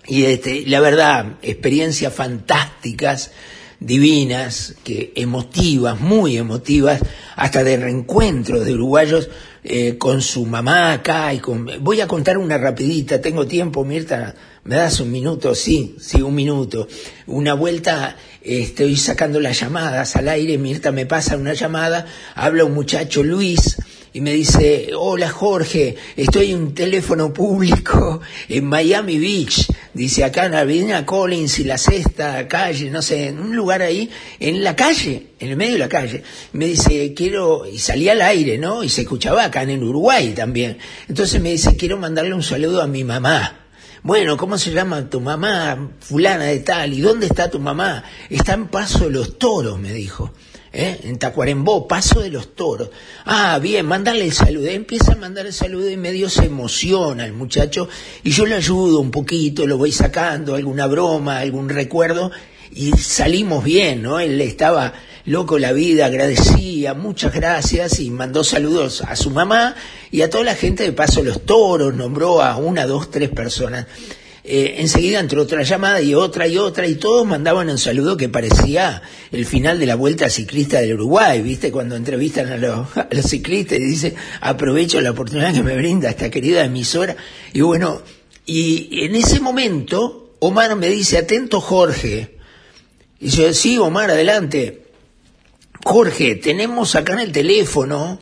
Y 0.06 0.24
este, 0.24 0.64
la 0.66 0.80
verdad, 0.80 1.36
experiencias 1.42 2.12
fantásticas, 2.12 3.30
divinas, 3.80 4.74
que 4.84 5.12
emotivas, 5.16 6.00
muy 6.00 6.36
emotivas, 6.36 7.00
hasta 7.36 7.64
de 7.64 7.76
reencuentros 7.76 8.64
de 8.64 8.74
uruguayos 8.74 9.28
eh, 9.66 9.96
con 9.96 10.20
su 10.20 10.44
mamá 10.44 10.92
acá 10.92 11.32
y 11.32 11.38
con... 11.38 11.66
Voy 11.80 12.02
a 12.02 12.06
contar 12.06 12.36
una 12.36 12.58
rapidita, 12.58 13.22
tengo 13.22 13.46
tiempo, 13.46 13.82
Mirta, 13.82 14.34
¿me 14.64 14.76
das 14.76 15.00
un 15.00 15.10
minuto? 15.10 15.54
Sí, 15.54 15.96
sí, 15.98 16.20
un 16.20 16.34
minuto. 16.34 16.86
Una 17.26 17.54
vuelta, 17.54 18.14
eh, 18.42 18.60
estoy 18.60 18.96
sacando 18.96 19.40
las 19.40 19.58
llamadas 19.58 20.16
al 20.16 20.28
aire, 20.28 20.58
Mirta 20.58 20.92
me 20.92 21.06
pasa 21.06 21.38
una 21.38 21.54
llamada, 21.54 22.06
habla 22.34 22.66
un 22.66 22.74
muchacho 22.74 23.22
Luis, 23.22 23.78
y 24.14 24.20
me 24.20 24.32
dice, 24.32 24.92
hola 24.96 25.28
Jorge, 25.28 25.96
estoy 26.14 26.52
en 26.52 26.58
un 26.58 26.74
teléfono 26.74 27.32
público 27.32 28.20
en 28.48 28.64
Miami 28.64 29.18
Beach, 29.18 29.66
dice 29.92 30.22
acá 30.22 30.46
en 30.46 30.88
la 30.88 31.04
Collins 31.04 31.58
y 31.58 31.64
la 31.64 31.76
sexta 31.76 32.46
calle, 32.46 32.92
no 32.92 33.02
sé, 33.02 33.26
en 33.26 33.40
un 33.40 33.56
lugar 33.56 33.82
ahí, 33.82 34.08
en 34.38 34.62
la 34.62 34.76
calle, 34.76 35.30
en 35.40 35.50
el 35.50 35.56
medio 35.56 35.72
de 35.72 35.78
la 35.80 35.88
calle. 35.88 36.22
Me 36.52 36.66
dice, 36.66 37.12
quiero, 37.12 37.66
y 37.66 37.80
salía 37.80 38.12
al 38.12 38.22
aire, 38.22 38.56
¿no? 38.56 38.84
Y 38.84 38.88
se 38.88 39.00
escuchaba 39.00 39.46
acá 39.46 39.62
en 39.64 39.82
Uruguay 39.82 40.32
también. 40.32 40.78
Entonces 41.08 41.42
me 41.42 41.50
dice, 41.50 41.76
quiero 41.76 41.98
mandarle 41.98 42.34
un 42.34 42.42
saludo 42.44 42.82
a 42.82 42.86
mi 42.86 43.02
mamá. 43.02 43.62
Bueno, 44.04 44.36
¿cómo 44.36 44.58
se 44.58 44.70
llama 44.70 45.10
tu 45.10 45.20
mamá? 45.20 45.90
Fulana 45.98 46.44
de 46.44 46.60
tal. 46.60 46.92
¿Y 46.92 47.00
dónde 47.00 47.26
está 47.26 47.50
tu 47.50 47.58
mamá? 47.58 48.04
Está 48.30 48.54
en 48.54 48.68
Paso 48.68 49.06
de 49.06 49.10
los 49.10 49.38
Toros, 49.38 49.80
me 49.80 49.92
dijo. 49.92 50.30
¿Eh? 50.74 51.00
en 51.04 51.18
Tacuarembó, 51.18 51.88
Paso 51.88 52.20
de 52.20 52.30
los 52.30 52.54
Toros. 52.54 52.90
Ah, 53.24 53.58
bien, 53.62 53.86
mándale 53.86 54.24
el 54.24 54.32
saludo. 54.32 54.66
Empieza 54.66 55.12
a 55.12 55.16
mandar 55.16 55.46
el 55.46 55.52
saludo 55.52 55.88
y 55.88 55.96
medio 55.96 56.28
se 56.28 56.46
emociona 56.46 57.24
el 57.24 57.32
muchacho 57.32 57.88
y 58.22 58.30
yo 58.30 58.44
le 58.44 58.56
ayudo 58.56 59.00
un 59.00 59.10
poquito, 59.10 59.66
lo 59.66 59.78
voy 59.78 59.92
sacando, 59.92 60.54
alguna 60.54 60.86
broma, 60.86 61.38
algún 61.38 61.68
recuerdo 61.68 62.30
y 62.72 62.92
salimos 62.92 63.62
bien, 63.62 64.02
¿no? 64.02 64.20
Él 64.20 64.40
estaba 64.40 64.92
loco 65.26 65.58
la 65.58 65.72
vida, 65.72 66.06
agradecía, 66.06 66.92
muchas 66.92 67.32
gracias 67.32 68.00
y 68.00 68.10
mandó 68.10 68.44
saludos 68.44 69.02
a 69.02 69.16
su 69.16 69.30
mamá 69.30 69.74
y 70.10 70.20
a 70.22 70.28
toda 70.28 70.44
la 70.44 70.54
gente 70.54 70.82
de 70.82 70.92
Paso 70.92 71.20
de 71.20 71.28
los 71.30 71.46
Toros, 71.46 71.94
nombró 71.94 72.42
a 72.42 72.56
una, 72.56 72.86
dos, 72.86 73.10
tres 73.10 73.30
personas. 73.30 73.86
Eh, 74.46 74.76
enseguida 74.80 75.20
entró 75.20 75.40
otra 75.40 75.62
llamada 75.62 76.02
y 76.02 76.14
otra 76.14 76.46
y 76.46 76.58
otra 76.58 76.86
y 76.86 76.96
todos 76.96 77.26
mandaban 77.26 77.70
un 77.70 77.78
saludo 77.78 78.18
que 78.18 78.28
parecía 78.28 79.00
el 79.32 79.46
final 79.46 79.78
de 79.78 79.86
la 79.86 79.94
vuelta 79.94 80.28
ciclista 80.28 80.80
del 80.80 80.94
Uruguay, 80.94 81.40
¿viste? 81.40 81.72
Cuando 81.72 81.96
entrevistan 81.96 82.52
a 82.52 82.58
los, 82.58 82.94
a 82.94 83.08
los 83.10 83.24
ciclistas 83.24 83.78
y 83.78 83.84
dice, 83.84 84.14
aprovecho 84.42 85.00
la 85.00 85.12
oportunidad 85.12 85.54
que 85.54 85.62
me 85.62 85.74
brinda 85.74 86.10
esta 86.10 86.28
querida 86.28 86.62
emisora. 86.62 87.16
Y 87.54 87.62
bueno, 87.62 88.02
y 88.44 89.04
en 89.04 89.14
ese 89.14 89.40
momento 89.40 90.36
Omar 90.40 90.76
me 90.76 90.88
dice, 90.88 91.16
atento 91.16 91.62
Jorge. 91.62 92.36
Y 93.18 93.28
yo, 93.28 93.54
sí, 93.54 93.78
Omar, 93.78 94.10
adelante. 94.10 94.82
Jorge, 95.82 96.34
tenemos 96.34 96.94
acá 96.96 97.14
en 97.14 97.20
el 97.20 97.32
teléfono 97.32 98.20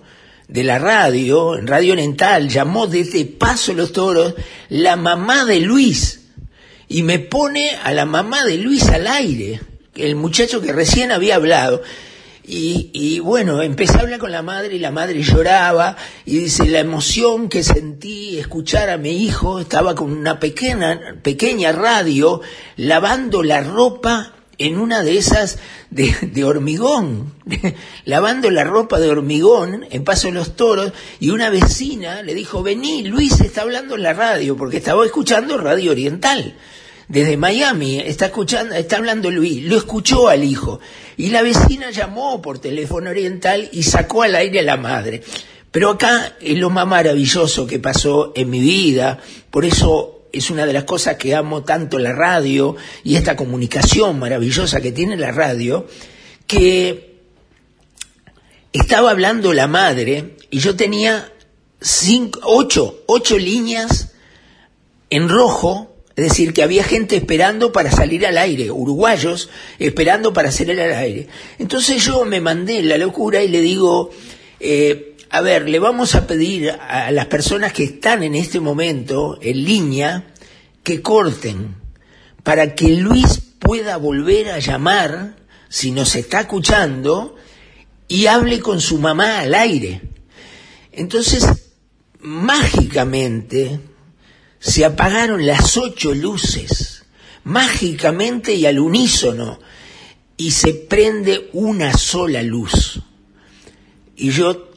de 0.49 0.65
la 0.65 0.79
radio, 0.79 1.57
en 1.57 1.67
Radio 1.67 1.93
Oriental, 1.93 2.49
llamó 2.49 2.87
desde 2.87 3.25
Paso 3.25 3.73
los 3.73 3.93
Toros 3.93 4.35
la 4.69 4.97
mamá 4.97 5.45
de 5.45 5.61
Luis 5.61 6.21
y 6.89 7.03
me 7.03 7.19
pone 7.19 7.71
a 7.83 7.93
la 7.93 8.05
mamá 8.05 8.45
de 8.45 8.59
Luis 8.59 8.89
al 8.89 9.07
aire, 9.07 9.61
el 9.95 10.15
muchacho 10.15 10.61
que 10.61 10.73
recién 10.73 11.11
había 11.11 11.37
hablado. 11.37 11.83
Y, 12.45 12.91
y, 12.93 13.21
bueno, 13.21 13.63
empecé 13.63 13.99
a 13.99 14.01
hablar 14.01 14.19
con 14.19 14.33
la 14.33 14.43
madre 14.43 14.75
y 14.75 14.81
la 14.81 14.91
madre 14.91 15.23
lloraba 15.23 15.97
y 16.27 16.39
dice, 16.39 16.67
la 16.67 16.81
emoción 16.81 17.49
que 17.49 17.63
sentí 17.63 18.37
escuchar 18.37 18.91
a 18.91 18.99
mi 18.99 19.25
hijo, 19.25 19.61
estaba 19.61 19.95
con 19.95 20.11
una 20.11 20.41
pequeña, 20.41 21.19
pequeña 21.23 21.71
radio 21.71 22.41
lavando 22.77 23.45
la 23.45 23.63
ropa 23.63 24.35
en 24.67 24.79
una 24.79 25.03
de 25.03 25.19
esas 25.19 25.59
de, 25.91 26.45
hormigón, 26.45 27.35
lavando 28.05 28.51
la 28.51 28.65
ropa 28.65 29.01
de 29.01 29.11
hormigón 29.11 29.87
en 29.91 30.05
Paso 30.05 30.29
de 30.29 30.35
los 30.35 30.55
Toros, 30.55 30.93
y 31.19 31.31
una 31.31 31.51
vecina 31.51 32.23
le 32.23 32.35
dijo, 32.35 32.63
vení, 32.63 33.03
Luis 33.03 33.41
está 33.41 33.63
hablando 33.63 33.97
en 33.97 34.05
la 34.05 34.13
radio, 34.13 34.57
porque 34.57 34.77
estaba 34.77 35.05
escuchando 35.05 35.59
Radio 35.59 35.91
Oriental. 35.91 36.55
Desde 37.09 37.37
Miami 37.37 37.99
está 37.99 38.27
escuchando, 38.27 38.75
está 38.75 38.97
hablando 38.97 39.31
Luis, 39.31 39.65
lo 39.65 39.77
escuchó 39.77 40.29
al 40.29 40.45
hijo. 40.45 40.81
Y 41.17 41.31
la 41.31 41.43
vecina 41.43 41.91
llamó 41.91 42.41
por 42.41 42.61
teléfono 42.61 43.11
oriental 43.11 43.69
y 43.73 43.83
sacó 43.83 44.23
al 44.23 44.37
aire 44.37 44.61
a 44.61 44.63
la 44.63 44.77
madre. 44.77 45.23
Pero 45.73 45.91
acá 45.91 46.37
es 46.41 46.57
lo 46.57 46.71
más 46.71 46.87
maravilloso 46.87 47.67
que 47.67 47.81
pasó 47.81 48.33
en 48.37 48.49
mi 48.49 48.61
vida, 48.61 49.19
por 49.51 49.65
eso 49.65 50.22
es 50.33 50.51
una 50.51 50.67
de 50.67 50.73
las 50.73 50.85
cosas 50.85 51.17
que 51.17 51.35
amo 51.35 51.63
tanto 51.63 51.99
la 51.99 52.13
radio 52.13 52.77
y 53.05 53.17
esta 53.17 53.37
comunicación 53.37 54.19
maravillosa 54.19 54.81
que 54.81 54.93
tiene 54.93 55.17
la 55.17 55.31
radio, 55.31 55.87
que 56.47 57.13
estaba 58.73 59.11
hablando 59.11 59.53
la 59.53 59.67
madre 59.67 60.37
y 60.51 60.59
yo 60.59 60.75
tenía 60.75 61.31
ocho, 62.43 63.03
ocho 63.07 63.39
líneas 63.39 64.13
en 65.11 65.29
rojo, 65.29 65.95
es 66.17 66.25
decir, 66.25 66.53
que 66.53 66.63
había 66.63 66.85
gente 66.85 67.17
esperando 67.17 67.73
para 67.73 67.91
salir 67.91 68.27
al 68.27 68.39
aire, 68.39 68.71
uruguayos 68.71 69.51
esperando 69.79 70.33
para 70.33 70.51
salir 70.51 70.81
al 70.81 70.93
aire. 70.93 71.29
Entonces 71.59 72.03
yo 72.05 72.25
me 72.25 72.41
mandé 72.41 72.83
la 72.83 72.99
locura 72.99 73.43
y 73.43 73.49
le 73.49 73.61
digo, 73.61 74.11
eh, 74.61 75.12
a 75.35 75.41
ver, 75.41 75.67
le 75.67 75.79
vamos 75.79 76.15
a 76.15 76.27
pedir 76.27 76.71
a 76.71 77.11
las 77.11 77.25
personas 77.25 77.73
que 77.73 77.85
están 77.85 78.23
en 78.23 78.35
este 78.35 78.61
momento 78.61 79.39
en 79.41 79.65
línea 79.65 80.27
que 80.83 81.01
corten 81.01 81.75
para 82.43 82.75
que 82.75 82.89
Luis 82.97 83.41
pueda 83.59 83.97
volver 83.97 84.51
a 84.51 84.59
llamar, 84.59 85.37
si 85.71 85.91
nos 85.91 86.17
está 86.17 86.41
escuchando, 86.41 87.37
y 88.09 88.27
hable 88.27 88.61
con 88.61 88.79
su 88.83 88.99
mamá 88.99 89.39
al 89.39 89.55
aire. 89.55 90.03
Entonces, 90.93 91.47
mágicamente, 92.21 93.81
se 94.59 94.85
apagaron 94.85 95.47
las 95.47 95.79
ocho 95.79 96.13
luces, 96.13 97.05
mágicamente 97.45 98.53
y 98.53 98.67
al 98.67 98.79
unísono, 98.79 99.61
y 100.37 100.51
se 100.51 100.75
prende 100.75 101.49
una 101.55 101.97
sola 101.97 102.43
luz. 102.43 103.01
Y 104.15 104.29
yo 104.29 104.72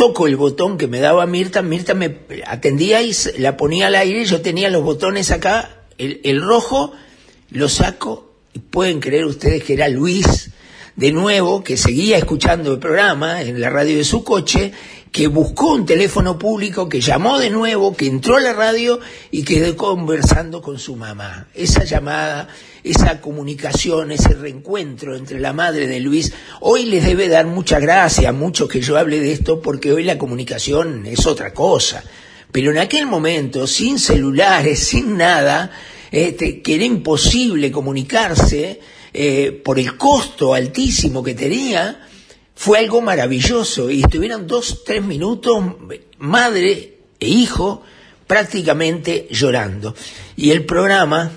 toco 0.00 0.26
el 0.26 0.36
botón 0.36 0.78
que 0.78 0.86
me 0.86 0.98
daba 0.98 1.26
Mirta, 1.26 1.60
Mirta 1.60 1.92
me 1.92 2.20
atendía 2.46 3.02
y 3.02 3.12
la 3.36 3.58
ponía 3.58 3.88
al 3.88 3.94
aire, 3.96 4.24
yo 4.24 4.40
tenía 4.40 4.70
los 4.70 4.82
botones 4.82 5.30
acá, 5.30 5.82
el, 5.98 6.22
el 6.24 6.40
rojo, 6.40 6.94
lo 7.50 7.68
saco 7.68 8.32
y 8.54 8.60
pueden 8.60 9.00
creer 9.00 9.26
ustedes 9.26 9.62
que 9.62 9.74
era 9.74 9.90
Luis, 9.90 10.52
de 11.00 11.12
nuevo, 11.12 11.64
que 11.64 11.78
seguía 11.78 12.18
escuchando 12.18 12.74
el 12.74 12.78
programa 12.78 13.40
en 13.40 13.58
la 13.58 13.70
radio 13.70 13.96
de 13.96 14.04
su 14.04 14.22
coche, 14.22 14.70
que 15.10 15.28
buscó 15.28 15.72
un 15.72 15.86
teléfono 15.86 16.38
público, 16.38 16.90
que 16.90 17.00
llamó 17.00 17.38
de 17.38 17.48
nuevo, 17.48 17.96
que 17.96 18.04
entró 18.06 18.36
a 18.36 18.40
la 18.40 18.52
radio 18.52 19.00
y 19.30 19.42
quedó 19.42 19.74
conversando 19.76 20.60
con 20.60 20.78
su 20.78 20.96
mamá. 20.96 21.48
Esa 21.54 21.84
llamada, 21.84 22.48
esa 22.84 23.22
comunicación, 23.22 24.12
ese 24.12 24.34
reencuentro 24.34 25.16
entre 25.16 25.40
la 25.40 25.54
madre 25.54 25.86
de 25.86 26.00
Luis, 26.00 26.34
hoy 26.60 26.84
les 26.84 27.06
debe 27.06 27.28
dar 27.28 27.46
mucha 27.46 27.80
gracia 27.80 28.28
a 28.28 28.32
muchos 28.32 28.68
que 28.68 28.82
yo 28.82 28.98
hable 28.98 29.20
de 29.20 29.32
esto, 29.32 29.62
porque 29.62 29.94
hoy 29.94 30.04
la 30.04 30.18
comunicación 30.18 31.06
es 31.06 31.24
otra 31.24 31.54
cosa. 31.54 32.04
Pero 32.52 32.72
en 32.72 32.78
aquel 32.78 33.06
momento, 33.06 33.66
sin 33.66 33.98
celulares, 33.98 34.80
sin 34.80 35.16
nada, 35.16 35.70
este, 36.10 36.60
que 36.60 36.74
era 36.74 36.84
imposible 36.84 37.72
comunicarse 37.72 38.80
eh, 39.12 39.60
por 39.64 39.78
el 39.78 39.96
costo 39.96 40.54
altísimo 40.54 41.22
que 41.22 41.34
tenía, 41.34 42.06
fue 42.54 42.78
algo 42.78 43.00
maravilloso 43.00 43.90
y 43.90 44.02
estuvieron 44.02 44.46
dos, 44.46 44.84
tres 44.84 45.02
minutos, 45.02 45.64
madre 46.18 46.98
e 47.18 47.28
hijo, 47.28 47.82
prácticamente 48.26 49.28
llorando. 49.30 49.94
Y 50.36 50.50
el 50.50 50.64
programa, 50.66 51.30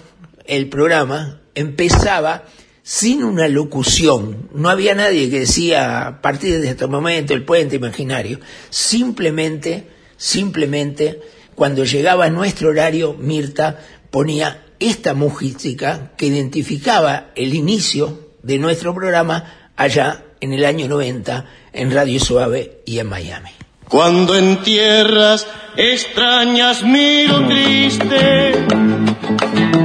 el 0.45 0.67
programa 0.67 1.41
empezaba 1.55 2.45
sin 2.83 3.23
una 3.23 3.47
locución. 3.47 4.49
No 4.53 4.69
había 4.69 4.93
nadie 4.93 5.29
que 5.29 5.39
decía 5.39 6.05
a 6.05 6.21
partir 6.21 6.59
de 6.59 6.69
este 6.69 6.87
momento 6.87 7.33
el 7.33 7.45
puente 7.45 7.77
imaginario. 7.77 8.39
Simplemente, 8.69 9.87
simplemente, 10.17 11.21
cuando 11.55 11.85
llegaba 11.85 12.29
nuestro 12.29 12.69
horario, 12.69 13.13
Mirta 13.13 13.79
ponía 14.11 14.62
esta 14.89 15.13
música 15.13 16.11
que 16.17 16.25
identificaba 16.25 17.27
el 17.35 17.53
inicio 17.53 18.31
de 18.41 18.57
nuestro 18.57 18.93
programa 18.93 19.71
allá 19.77 20.25
en 20.41 20.51
el 20.51 20.65
año 20.65 20.89
90 20.89 21.45
en 21.71 21.91
Radio 21.91 22.19
Suave 22.19 22.81
y 22.85 22.99
en 22.99 23.07
Miami. 23.07 23.51
Cuando 23.87 24.35
en 24.35 24.61
tierras 24.61 25.47
extrañas 25.77 26.83
miro 26.83 27.47
triste 27.47 28.65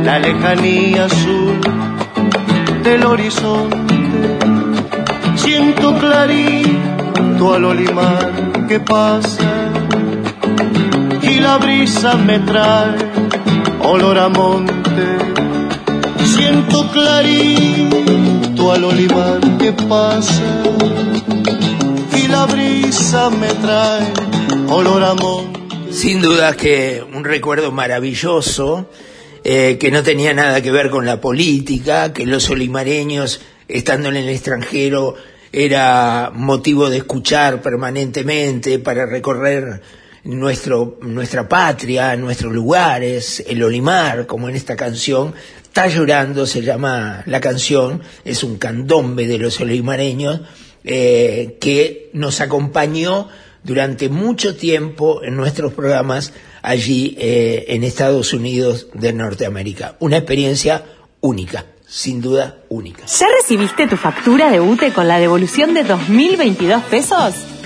la 0.03 0.19
lejanía 0.19 1.05
azul 1.05 1.61
del 2.83 3.05
horizonte, 3.05 4.39
siento 5.37 5.97
clarito 5.99 7.55
al 7.55 7.65
olimar 7.65 8.67
que 8.67 8.81
pasa 8.81 9.71
y 11.23 11.39
la 11.41 11.59
brisa 11.59 12.15
me 12.17 12.41
trae 12.41 13.28
olor 13.88 14.18
a. 14.18 14.31
Siento 16.24 16.90
clarito 16.92 18.72
al 18.72 18.85
olivar 18.85 19.40
que 19.59 19.72
pasa 19.72 20.62
y 22.14 22.29
la 22.29 22.44
brisa 22.46 23.31
me 23.31 23.48
trae 23.48 24.12
olor 24.68 25.03
a. 25.03 25.16
Sin 25.90 26.20
duda 26.20 26.55
que 26.55 27.03
un 27.14 27.24
recuerdo 27.24 27.72
maravilloso, 27.72 28.90
eh, 29.42 29.79
que 29.81 29.90
no 29.90 30.03
tenía 30.03 30.35
nada 30.35 30.61
que 30.62 30.70
ver 30.70 30.90
con 30.90 31.07
la 31.07 31.20
política, 31.20 32.12
que 32.12 32.27
los 32.27 32.51
olimareños, 32.51 33.40
estando 33.68 34.11
en 34.11 34.16
el 34.16 34.29
extranjero, 34.29 35.16
era 35.51 36.31
motivo 36.35 36.90
de 36.90 36.98
escuchar 36.98 37.62
permanentemente 37.62 38.79
para 38.79 39.07
recorrer 39.07 39.81
nuestro, 40.25 40.99
nuestra 41.03 41.49
patria, 41.49 42.17
nuestros 42.17 42.53
lugares, 42.53 43.45
el 43.47 43.63
Olimar, 43.63 44.27
como 44.27 44.49
en 44.49 44.57
esta 44.57 44.77
canción, 44.77 45.35
Está 45.69 45.87
llorando, 45.87 46.45
se 46.45 46.63
llama 46.63 47.23
la 47.27 47.41
canción, 47.41 48.03
es 48.25 48.43
un 48.43 48.59
candombe 48.59 49.29
de 49.29 49.39
los 49.39 49.61
olimareños, 49.61 50.41
eh, 50.83 51.57
que 51.61 52.11
nos 52.15 52.41
acompañó 52.41 53.29
durante 53.63 54.09
mucho 54.09 54.57
tiempo 54.57 55.23
en 55.23 55.37
nuestros 55.37 55.75
programas 55.75 56.33
allí 56.63 57.17
eh, 57.21 57.67
en 57.69 57.85
Estados 57.85 58.33
Unidos 58.33 58.89
de 58.95 59.13
Norteamérica. 59.13 59.95
Una 60.01 60.17
experiencia 60.17 60.85
única, 61.21 61.67
sin 61.87 62.21
duda 62.21 62.59
única. 62.71 63.05
¿Ya 63.07 63.27
recibiste 63.41 63.87
tu 63.87 63.97
factura 63.97 64.51
de 64.51 64.61
UTE 64.61 64.93
con 64.93 65.07
la 65.07 65.21
devolución 65.21 65.75
de 65.75 65.85
2.022 65.85 66.83
pesos? 66.85 67.35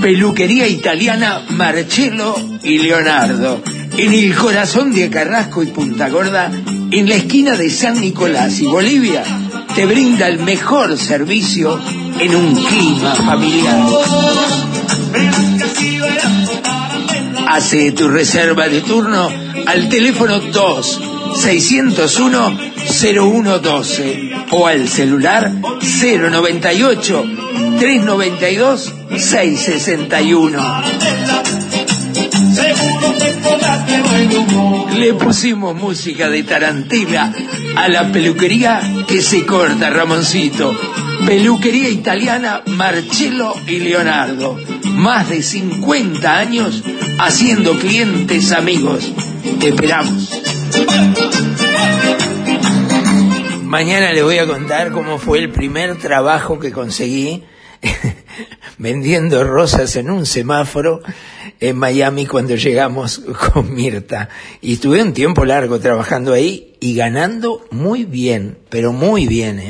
Peluquería 0.00 0.68
italiana 0.68 1.42
Marcello 1.50 2.36
y 2.62 2.78
Leonardo. 2.78 3.62
En 3.96 4.12
el 4.12 4.34
corazón 4.34 4.94
de 4.94 5.08
Carrasco 5.08 5.62
y 5.62 5.66
Punta 5.66 6.08
Gorda, 6.08 6.50
en 6.90 7.08
la 7.08 7.14
esquina 7.14 7.56
de 7.56 7.70
San 7.70 8.00
Nicolás 8.00 8.60
y 8.60 8.66
Bolivia, 8.66 9.24
te 9.74 9.86
brinda 9.86 10.28
el 10.28 10.38
mejor 10.40 10.96
servicio 10.98 11.78
en 12.20 12.36
un 12.36 12.54
clima 12.64 13.14
familiar. 13.14 13.86
Hace 17.48 17.92
tu 17.92 18.08
reserva 18.08 18.68
de 18.68 18.80
turno 18.82 19.30
al 19.66 19.88
teléfono 19.88 20.40
2 20.40 21.00
601 21.34 22.75
0112 22.88 24.30
o 24.50 24.66
al 24.66 24.88
celular 24.88 25.52
098 25.52 27.24
392 27.78 28.94
661. 29.16 30.58
Le 34.96 35.14
pusimos 35.14 35.76
música 35.76 36.28
de 36.28 36.42
Tarantela 36.42 37.32
a 37.76 37.88
la 37.88 38.10
peluquería 38.10 38.80
que 39.06 39.20
se 39.20 39.44
corta, 39.44 39.90
Ramoncito. 39.90 40.74
Peluquería 41.26 41.88
italiana 41.88 42.62
Marcello 42.66 43.54
y 43.66 43.78
Leonardo. 43.80 44.58
Más 44.84 45.28
de 45.28 45.42
50 45.42 46.36
años 46.36 46.82
haciendo 47.18 47.78
clientes 47.78 48.52
amigos. 48.52 49.12
Te 49.60 49.68
esperamos. 49.68 50.30
Mañana 53.66 54.12
les 54.12 54.22
voy 54.22 54.38
a 54.38 54.46
contar 54.46 54.92
cómo 54.92 55.18
fue 55.18 55.40
el 55.40 55.50
primer 55.50 55.98
trabajo 55.98 56.60
que 56.60 56.70
conseguí 56.70 57.42
vendiendo 58.78 59.42
rosas 59.42 59.96
en 59.96 60.08
un 60.08 60.24
semáforo 60.24 61.00
en 61.58 61.76
Miami 61.76 62.26
cuando 62.26 62.54
llegamos 62.54 63.20
con 63.52 63.74
Mirta. 63.74 64.28
Y 64.60 64.74
estuve 64.74 65.02
un 65.02 65.12
tiempo 65.12 65.44
largo 65.44 65.80
trabajando 65.80 66.32
ahí 66.32 66.76
y 66.78 66.94
ganando 66.94 67.66
muy 67.72 68.04
bien, 68.04 68.56
pero 68.68 68.92
muy 68.92 69.26
bien, 69.26 69.58
¿eh? 69.58 69.68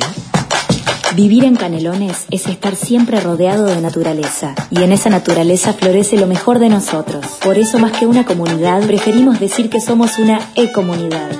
Vivir 1.15 1.45
en 1.45 1.57
Canelones 1.57 2.27
es 2.31 2.47
estar 2.49 2.77
siempre 2.77 3.19
rodeado 3.21 3.65
de 3.65 3.81
naturaleza 3.81 4.55
y 4.71 4.83
en 4.83 4.93
esa 4.93 5.09
naturaleza 5.09 5.73
florece 5.73 6.19
lo 6.19 6.27
mejor 6.27 6.59
de 6.59 6.69
nosotros. 6.69 7.25
Por 7.43 7.57
eso 7.57 7.79
más 7.79 7.93
que 7.93 8.05
una 8.05 8.27
comunidad, 8.27 8.87
preferimos 8.87 9.41
decir 9.41 9.71
que 9.71 9.81
somos 9.81 10.19
una 10.19 10.39
e-comunidad. 10.55 11.31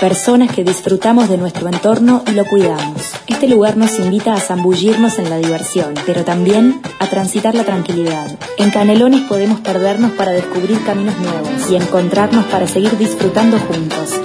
Personas 0.00 0.50
que 0.50 0.64
disfrutamos 0.64 1.28
de 1.28 1.36
nuestro 1.36 1.68
entorno 1.68 2.22
y 2.26 2.30
lo 2.30 2.46
cuidamos. 2.46 3.12
Este 3.26 3.46
lugar 3.46 3.76
nos 3.76 3.98
invita 3.98 4.32
a 4.32 4.40
zambullirnos 4.40 5.18
en 5.18 5.28
la 5.28 5.36
diversión, 5.36 5.92
pero 6.06 6.24
también 6.24 6.80
a 6.98 7.06
transitar 7.08 7.54
la 7.54 7.64
tranquilidad. 7.64 8.26
En 8.56 8.70
Canelones 8.70 9.20
podemos 9.28 9.60
perdernos 9.60 10.12
para 10.12 10.32
descubrir 10.32 10.82
caminos 10.84 11.14
nuevos 11.18 11.70
y 11.70 11.76
encontrarnos 11.76 12.46
para 12.46 12.66
seguir 12.66 12.96
disfrutando 12.96 13.58
juntos. 13.58 14.18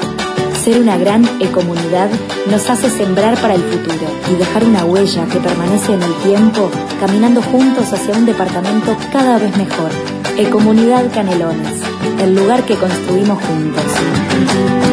Ser 0.63 0.79
una 0.79 0.97
gran 0.97 1.25
ecomunidad 1.41 2.09
nos 2.49 2.69
hace 2.69 2.89
sembrar 2.89 3.37
para 3.41 3.55
el 3.55 3.61
futuro 3.61 4.07
y 4.31 4.35
dejar 4.35 4.63
una 4.63 4.85
huella 4.85 5.25
que 5.25 5.39
permanece 5.39 5.93
en 5.93 6.03
el 6.03 6.13
tiempo, 6.23 6.71
caminando 7.01 7.41
juntos 7.41 7.91
hacia 7.91 8.15
un 8.15 8.25
departamento 8.25 8.95
cada 9.11 9.39
vez 9.39 9.57
mejor. 9.57 9.91
Ecomunidad 10.37 11.13
Canelones, 11.13 11.81
el 12.23 12.33
lugar 12.33 12.63
que 12.63 12.75
construimos 12.75 13.43
juntos. 13.43 14.84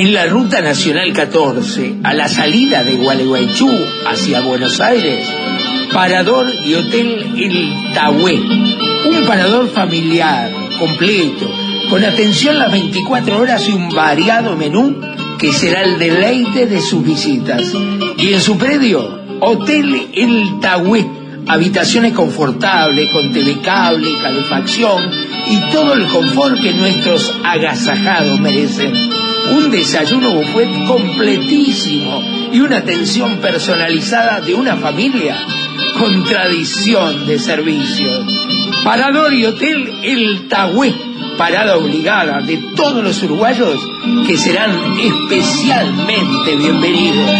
En 0.00 0.14
la 0.14 0.24
Ruta 0.24 0.62
Nacional 0.62 1.12
14, 1.12 1.96
a 2.04 2.14
la 2.14 2.26
salida 2.26 2.82
de 2.84 2.96
Gualeguaychú 2.96 3.70
hacia 4.06 4.40
Buenos 4.40 4.80
Aires, 4.80 5.28
Parador 5.92 6.46
y 6.64 6.72
Hotel 6.72 7.34
El 7.36 7.92
Tahué. 7.92 8.32
Un 8.32 9.26
parador 9.26 9.68
familiar, 9.68 10.50
completo, 10.78 11.50
con 11.90 12.02
atención 12.02 12.58
las 12.58 12.72
24 12.72 13.42
horas 13.42 13.68
y 13.68 13.72
un 13.72 13.90
variado 13.90 14.56
menú 14.56 14.96
que 15.38 15.52
será 15.52 15.82
el 15.82 15.98
deleite 15.98 16.64
de 16.64 16.80
sus 16.80 17.04
visitas. 17.04 17.70
Y 18.16 18.32
en 18.32 18.40
su 18.40 18.56
predio, 18.56 19.20
Hotel 19.40 20.08
El 20.14 20.60
Tahué. 20.62 21.06
Habitaciones 21.46 22.14
confortables, 22.14 23.10
con 23.10 23.34
telecable, 23.34 24.08
calefacción 24.22 25.10
y 25.46 25.70
todo 25.70 25.92
el 25.92 26.06
confort 26.06 26.58
que 26.58 26.72
nuestros 26.72 27.34
agasajados 27.44 28.40
merecen. 28.40 29.19
Un 29.50 29.70
desayuno 29.70 30.32
buffet 30.32 30.86
completísimo 30.86 32.22
y 32.52 32.60
una 32.60 32.78
atención 32.78 33.38
personalizada 33.38 34.40
de 34.40 34.54
una 34.54 34.76
familia 34.76 35.36
con 35.98 36.24
tradición 36.24 37.26
de 37.26 37.38
servicios. 37.38 38.26
Parador 38.84 39.34
y 39.34 39.44
Hotel 39.44 39.92
El 40.02 40.48
Tahué, 40.48 40.94
parada 41.36 41.76
obligada 41.76 42.40
de 42.40 42.56
todos 42.76 43.02
los 43.02 43.22
uruguayos 43.22 43.80
que 44.26 44.36
serán 44.36 44.98
especialmente 44.98 46.56
bienvenidos. 46.56 47.30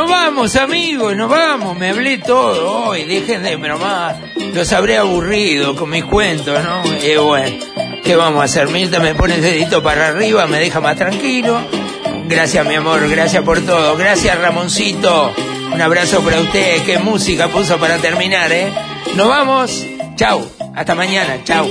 Nos 0.00 0.08
vamos, 0.08 0.56
amigos, 0.56 1.14
nos 1.14 1.28
vamos. 1.28 1.76
Me 1.76 1.90
hablé 1.90 2.16
todo 2.16 2.86
hoy. 2.86 3.04
Dejen 3.04 3.42
de 3.42 3.56
bromar. 3.56 4.16
Los 4.54 4.72
habré 4.72 4.96
aburrido 4.96 5.76
con 5.76 5.90
mis 5.90 6.04
cuentos, 6.06 6.58
¿no? 6.64 6.82
Y 7.06 7.16
bueno, 7.16 7.58
¿qué 8.02 8.16
vamos 8.16 8.40
a 8.40 8.44
hacer? 8.44 8.68
Mirta 8.68 8.98
me 8.98 9.14
pone 9.14 9.34
el 9.34 9.42
dedito 9.42 9.82
para 9.82 10.08
arriba, 10.08 10.46
me 10.46 10.58
deja 10.58 10.80
más 10.80 10.96
tranquilo. 10.96 11.60
Gracias, 12.24 12.66
mi 12.66 12.76
amor, 12.76 13.10
gracias 13.10 13.44
por 13.44 13.60
todo. 13.60 13.94
Gracias, 13.98 14.38
Ramoncito. 14.38 15.34
Un 15.70 15.82
abrazo 15.82 16.22
para 16.22 16.40
usted. 16.40 16.82
Qué 16.86 16.96
música 16.98 17.48
puso 17.48 17.76
para 17.76 17.98
terminar, 17.98 18.50
¿eh? 18.52 18.72
Nos 19.16 19.28
vamos. 19.28 19.84
Chau, 20.16 20.50
hasta 20.74 20.94
mañana, 20.94 21.44
chau. 21.44 21.70